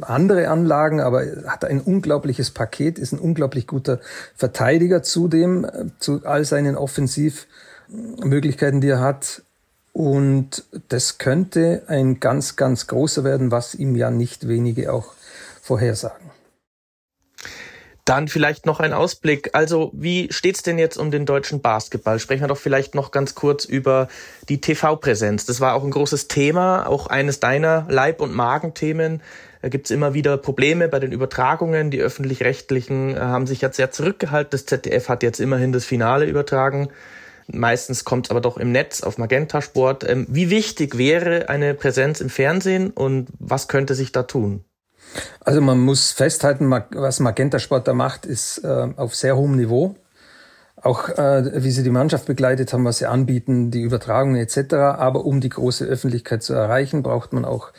andere 0.00 0.48
Anlagen, 0.48 1.00
aber 1.00 1.24
hat 1.46 1.64
ein 1.64 1.80
unglaubliches 1.80 2.50
Paket, 2.50 2.98
ist 2.98 3.12
ein 3.12 3.18
unglaublich 3.18 3.66
guter 3.66 4.00
Verteidiger 4.34 5.02
zudem, 5.02 5.64
äh, 5.64 5.86
zu 5.98 6.24
all 6.24 6.44
seinen 6.44 6.76
Offensivmöglichkeiten, 6.76 8.80
die 8.80 8.88
er 8.88 9.00
hat. 9.00 9.42
Und 9.92 10.64
das 10.88 11.18
könnte 11.18 11.82
ein 11.86 12.20
ganz, 12.20 12.56
ganz 12.56 12.86
großer 12.86 13.24
werden, 13.24 13.50
was 13.50 13.74
ihm 13.74 13.96
ja 13.96 14.10
nicht 14.10 14.48
wenige 14.48 14.92
auch 14.92 15.12
vorhersagen. 15.62 16.30
Dann 18.06 18.28
vielleicht 18.28 18.66
noch 18.66 18.78
ein 18.78 18.92
Ausblick. 18.92 19.50
Also, 19.52 19.90
wie 19.92 20.28
steht's 20.30 20.62
denn 20.62 20.78
jetzt 20.78 20.96
um 20.96 21.10
den 21.10 21.26
deutschen 21.26 21.60
Basketball? 21.60 22.20
Sprechen 22.20 22.44
wir 22.44 22.48
doch 22.48 22.56
vielleicht 22.56 22.94
noch 22.94 23.10
ganz 23.10 23.34
kurz 23.34 23.64
über 23.64 24.06
die 24.48 24.60
TV-Präsenz. 24.60 25.44
Das 25.44 25.60
war 25.60 25.74
auch 25.74 25.82
ein 25.82 25.90
großes 25.90 26.28
Thema, 26.28 26.86
auch 26.86 27.08
eines 27.08 27.40
deiner 27.40 27.84
Leib- 27.88 28.20
und 28.20 28.32
Magenthemen. 28.32 29.22
Da 29.60 29.70
gibt's 29.70 29.90
immer 29.90 30.14
wieder 30.14 30.36
Probleme 30.36 30.86
bei 30.86 31.00
den 31.00 31.10
Übertragungen. 31.10 31.90
Die 31.90 32.00
öffentlich-rechtlichen 32.00 33.16
äh, 33.16 33.18
haben 33.18 33.48
sich 33.48 33.60
jetzt 33.60 33.76
sehr 33.76 33.90
zurückgehalten. 33.90 34.50
Das 34.52 34.66
ZDF 34.66 35.08
hat 35.08 35.24
jetzt 35.24 35.40
immerhin 35.40 35.72
das 35.72 35.84
Finale 35.84 36.26
übertragen. 36.26 36.90
Meistens 37.48 38.04
kommt 38.04 38.30
aber 38.30 38.40
doch 38.40 38.56
im 38.56 38.70
Netz 38.70 39.02
auf 39.02 39.18
Magenta 39.18 39.60
Sport. 39.60 40.08
Ähm, 40.08 40.26
wie 40.28 40.50
wichtig 40.50 40.96
wäre 40.96 41.48
eine 41.48 41.74
Präsenz 41.74 42.20
im 42.20 42.30
Fernsehen 42.30 42.90
und 42.90 43.30
was 43.40 43.66
könnte 43.66 43.96
sich 43.96 44.12
da 44.12 44.22
tun? 44.22 44.64
Also 45.40 45.60
man 45.60 45.78
muss 45.80 46.10
festhalten, 46.12 46.70
was 46.70 47.20
Magenta 47.20 47.58
Sport 47.58 47.86
da 47.88 47.94
macht, 47.94 48.26
ist 48.26 48.58
äh, 48.64 48.88
auf 48.96 49.14
sehr 49.14 49.36
hohem 49.36 49.56
Niveau. 49.56 49.94
Auch 50.76 51.08
äh, 51.08 51.62
wie 51.62 51.70
sie 51.70 51.82
die 51.82 51.90
Mannschaft 51.90 52.26
begleitet 52.26 52.72
haben, 52.72 52.84
was 52.84 52.98
sie 52.98 53.06
anbieten, 53.06 53.70
die 53.70 53.82
Übertragungen 53.82 54.36
etc. 54.36 54.74
Aber 54.74 55.24
um 55.24 55.40
die 55.40 55.48
große 55.48 55.84
Öffentlichkeit 55.84 56.42
zu 56.42 56.52
erreichen, 56.52 57.02
braucht 57.02 57.32
man 57.32 57.44
auch 57.44 57.72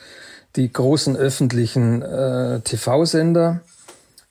die 0.56 0.72
großen 0.72 1.16
öffentlichen 1.16 2.02
äh, 2.02 2.62
TV-Sender. 2.62 3.62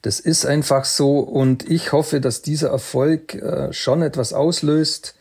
Das 0.02 0.20
ist 0.20 0.46
einfach 0.46 0.84
so 0.84 1.18
und 1.18 1.68
ich 1.68 1.92
hoffe, 1.92 2.20
dass 2.20 2.42
dieser 2.42 2.70
Erfolg 2.70 3.34
äh, 3.34 3.72
schon 3.72 4.02
etwas 4.02 4.32
auslöst 4.32 5.15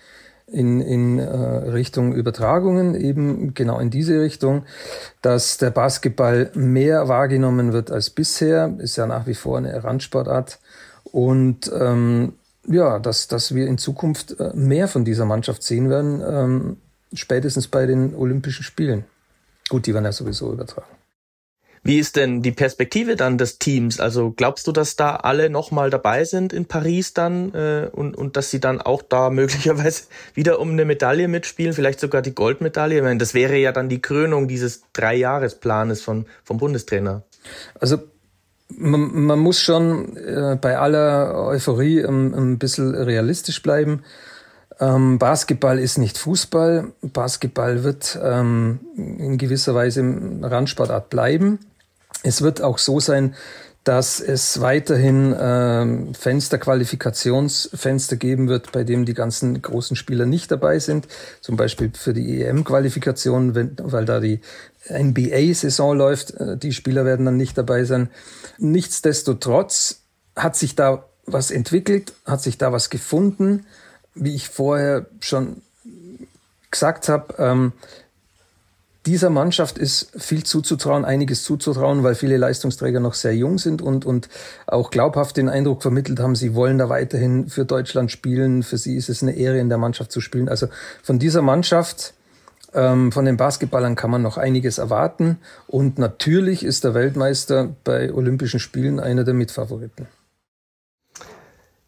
in, 0.47 0.79
in 0.79 1.19
äh, 1.19 1.25
Richtung 1.25 2.13
Übertragungen, 2.13 2.95
eben 2.95 3.53
genau 3.53 3.79
in 3.79 3.89
diese 3.89 4.21
Richtung, 4.21 4.63
dass 5.21 5.57
der 5.57 5.71
Basketball 5.71 6.51
mehr 6.53 7.07
wahrgenommen 7.07 7.73
wird 7.73 7.91
als 7.91 8.09
bisher, 8.09 8.75
ist 8.77 8.95
ja 8.95 9.07
nach 9.07 9.27
wie 9.27 9.33
vor 9.33 9.57
eine 9.57 9.83
Randsportart 9.83 10.59
und 11.03 11.71
ähm, 11.77 12.33
ja, 12.67 12.99
dass, 12.99 13.27
dass 13.27 13.53
wir 13.53 13.67
in 13.67 13.77
Zukunft 13.77 14.39
äh, 14.39 14.51
mehr 14.53 14.87
von 14.87 15.05
dieser 15.05 15.25
Mannschaft 15.25 15.63
sehen 15.63 15.89
werden, 15.89 16.21
ähm, 16.27 16.77
spätestens 17.13 17.67
bei 17.67 17.85
den 17.85 18.15
Olympischen 18.15 18.63
Spielen. 18.63 19.05
Gut, 19.69 19.85
die 19.85 19.93
werden 19.93 20.05
ja 20.05 20.11
sowieso 20.11 20.51
übertragen. 20.51 21.04
Wie 21.85 21.99
ist 21.99 22.15
denn 22.15 22.41
die 22.41 22.51
Perspektive 22.51 23.15
dann 23.15 23.37
des 23.37 23.59
Teams? 23.59 23.99
Also 23.99 24.33
glaubst 24.35 24.65
du, 24.65 24.71
dass 24.71 24.95
da 24.95 25.17
alle 25.17 25.51
nochmal 25.51 25.91
dabei 25.91 26.25
sind 26.25 26.51
in 26.51 26.65
Paris 26.65 27.13
dann 27.13 27.53
äh, 27.53 27.89
und, 27.91 28.17
und 28.17 28.35
dass 28.37 28.49
sie 28.49 28.59
dann 28.59 28.81
auch 28.81 29.03
da 29.03 29.29
möglicherweise 29.41 30.05
wieder 30.33 30.59
um 30.59 30.71
eine 30.71 30.83
Medaille 30.83 31.27
mitspielen, 31.27 31.73
vielleicht 31.73 31.99
sogar 31.99 32.23
die 32.23 32.33
Goldmedaille? 32.33 32.97
Ich 32.97 33.03
meine, 33.03 33.19
das 33.19 33.35
wäre 33.35 33.55
ja 33.57 33.71
dann 33.71 33.87
die 33.87 34.01
Krönung 34.01 34.47
dieses 34.47 34.81
Dreijahresplanes 34.93 36.01
von, 36.01 36.25
vom 36.43 36.57
Bundestrainer. 36.57 37.21
Also 37.79 37.99
man, 38.69 39.25
man 39.25 39.37
muss 39.37 39.61
schon 39.61 40.17
äh, 40.17 40.57
bei 40.59 40.79
aller 40.79 41.35
Euphorie 41.35 42.03
ein, 42.03 42.33
ein 42.33 42.57
bisschen 42.57 42.95
realistisch 42.95 43.61
bleiben. 43.61 44.01
Ähm, 44.79 45.19
Basketball 45.19 45.77
ist 45.77 45.99
nicht 45.99 46.17
Fußball. 46.17 46.93
Basketball 47.03 47.83
wird 47.83 48.19
ähm, 48.19 48.79
in 48.97 49.37
gewisser 49.37 49.75
Weise 49.75 50.01
Randsportart 50.41 51.11
bleiben. 51.11 51.59
Es 52.25 52.41
wird 52.41 52.61
auch 52.61 52.79
so 52.79 52.99
sein, 52.99 53.35
dass 53.83 54.19
es 54.19 54.61
weiterhin 54.61 55.35
ähm, 55.39 56.15
Fenster, 56.15 56.57
Qualifikationsfenster 56.57 58.15
geben 58.15 58.49
wird, 58.49 58.71
bei 58.71 58.83
dem 58.83 59.05
die 59.05 59.13
ganzen 59.13 59.61
großen 59.61 59.95
Spieler 59.95 60.25
nicht 60.25 60.49
dabei 60.49 60.79
sind. 60.79 61.07
Zum 61.41 61.55
Beispiel 61.55 61.91
für 61.93 62.13
die 62.13 62.41
EM-Qualifikation, 62.41 63.53
weil 63.83 64.05
da 64.05 64.19
die 64.19 64.41
NBA-Saison 64.89 65.95
läuft. 65.95 66.33
Äh, 66.33 66.57
die 66.57 66.73
Spieler 66.73 67.05
werden 67.05 67.27
dann 67.27 67.37
nicht 67.37 67.59
dabei 67.59 67.83
sein. 67.83 68.09
Nichtsdestotrotz 68.57 70.01
hat 70.35 70.55
sich 70.55 70.75
da 70.75 71.05
was 71.27 71.51
entwickelt, 71.51 72.13
hat 72.25 72.41
sich 72.41 72.57
da 72.57 72.71
was 72.71 72.89
gefunden. 72.89 73.67
Wie 74.15 74.33
ich 74.33 74.49
vorher 74.49 75.05
schon 75.19 75.61
gesagt 76.71 77.07
habe, 77.07 77.35
ähm, 77.37 77.73
dieser 79.05 79.29
Mannschaft 79.29 79.77
ist 79.77 80.09
viel 80.17 80.43
zuzutrauen, 80.43 81.05
einiges 81.05 81.43
zuzutrauen, 81.43 82.03
weil 82.03 82.15
viele 82.15 82.37
Leistungsträger 82.37 82.99
noch 82.99 83.13
sehr 83.13 83.35
jung 83.35 83.57
sind 83.57 83.81
und, 83.81 84.05
und 84.05 84.29
auch 84.65 84.89
glaubhaft 84.89 85.37
den 85.37 85.47
Eindruck 85.47 85.83
vermittelt 85.83 86.19
haben, 86.19 86.35
sie 86.35 86.55
wollen 86.55 86.77
da 86.77 86.89
weiterhin 86.89 87.47
für 87.47 87.65
Deutschland 87.65 88.11
spielen. 88.11 88.63
Für 88.63 88.77
sie 88.77 88.95
ist 88.95 89.09
es 89.09 89.21
eine 89.21 89.35
Ehre, 89.35 89.59
in 89.59 89.69
der 89.69 89.77
Mannschaft 89.77 90.11
zu 90.11 90.21
spielen. 90.21 90.49
Also 90.49 90.67
von 91.03 91.19
dieser 91.19 91.43
Mannschaft, 91.43 92.13
ähm, 92.73 93.11
von 93.11 93.25
den 93.25 93.37
Basketballern 93.37 93.95
kann 93.95 94.09
man 94.09 94.23
noch 94.23 94.37
einiges 94.37 94.79
erwarten. 94.79 95.37
Und 95.67 95.99
natürlich 95.99 96.63
ist 96.65 96.83
der 96.83 96.95
Weltmeister 96.95 97.75
bei 97.83 98.11
Olympischen 98.11 98.59
Spielen 98.59 98.99
einer 98.99 99.23
der 99.23 99.35
Mitfavoriten. 99.35 100.07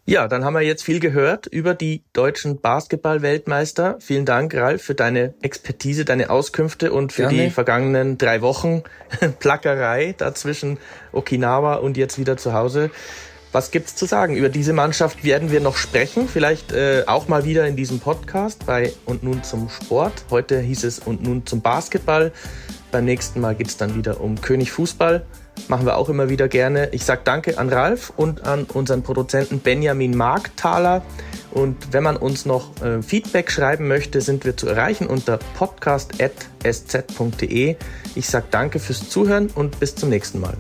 Ja, 0.09 0.29
dann 0.29 0.45
haben 0.45 0.53
wir 0.53 0.61
jetzt 0.61 0.85
viel 0.85 1.01
gehört 1.01 1.47
über 1.47 1.73
die 1.73 2.01
deutschen 2.13 2.61
Basketball-Weltmeister. 2.61 3.97
Vielen 3.99 4.23
Dank, 4.23 4.55
Ralf, 4.55 4.81
für 4.81 4.95
deine 4.95 5.33
Expertise, 5.41 6.05
deine 6.05 6.29
Auskünfte 6.29 6.93
und 6.93 7.11
für 7.11 7.23
Gerne. 7.23 7.43
die 7.43 7.49
vergangenen 7.49 8.17
drei 8.17 8.41
Wochen 8.41 8.83
Plackerei 9.39 10.15
dazwischen 10.17 10.77
Okinawa 11.11 11.75
und 11.75 11.97
jetzt 11.97 12.17
wieder 12.17 12.37
zu 12.37 12.53
Hause. 12.53 12.89
Was 13.51 13.69
gibt's 13.69 13.97
zu 13.97 14.05
sagen? 14.05 14.37
Über 14.37 14.47
diese 14.47 14.71
Mannschaft 14.71 15.25
werden 15.25 15.51
wir 15.51 15.59
noch 15.59 15.75
sprechen, 15.75 16.29
vielleicht 16.29 16.71
äh, 16.71 17.03
auch 17.05 17.27
mal 17.27 17.43
wieder 17.43 17.67
in 17.67 17.75
diesem 17.75 17.99
Podcast 17.99 18.65
bei 18.65 18.93
Und 19.03 19.23
nun 19.23 19.43
zum 19.43 19.67
Sport. 19.67 20.13
Heute 20.31 20.61
hieß 20.61 20.85
es 20.85 20.99
Und 20.99 21.21
nun 21.21 21.45
zum 21.45 21.61
Basketball. 21.61 22.31
Beim 22.91 23.03
nächsten 23.03 23.41
Mal 23.41 23.55
geht's 23.55 23.75
dann 23.75 23.93
wieder 23.97 24.21
um 24.21 24.39
König 24.39 24.71
Fußball 24.71 25.25
machen 25.67 25.85
wir 25.85 25.97
auch 25.97 26.09
immer 26.09 26.29
wieder 26.29 26.47
gerne. 26.47 26.89
Ich 26.91 27.03
sage 27.05 27.21
danke 27.23 27.57
an 27.57 27.69
Ralf 27.69 28.11
und 28.15 28.45
an 28.45 28.65
unseren 28.73 29.03
Produzenten 29.03 29.59
Benjamin 29.59 30.15
Markthaler. 30.15 31.03
Und 31.51 31.93
wenn 31.93 32.03
man 32.03 32.17
uns 32.17 32.45
noch 32.45 32.81
äh, 32.81 33.01
Feedback 33.01 33.49
schreiben 33.51 33.87
möchte, 33.87 34.21
sind 34.21 34.45
wir 34.45 34.55
zu 34.57 34.67
erreichen 34.67 35.07
unter 35.07 35.39
podcast.sz.de. 35.55 36.15
Ich 38.15 38.27
sage 38.27 38.45
danke 38.51 38.79
fürs 38.79 39.09
Zuhören 39.09 39.47
und 39.47 39.79
bis 39.79 39.95
zum 39.95 40.09
nächsten 40.09 40.39
Mal. 40.39 40.57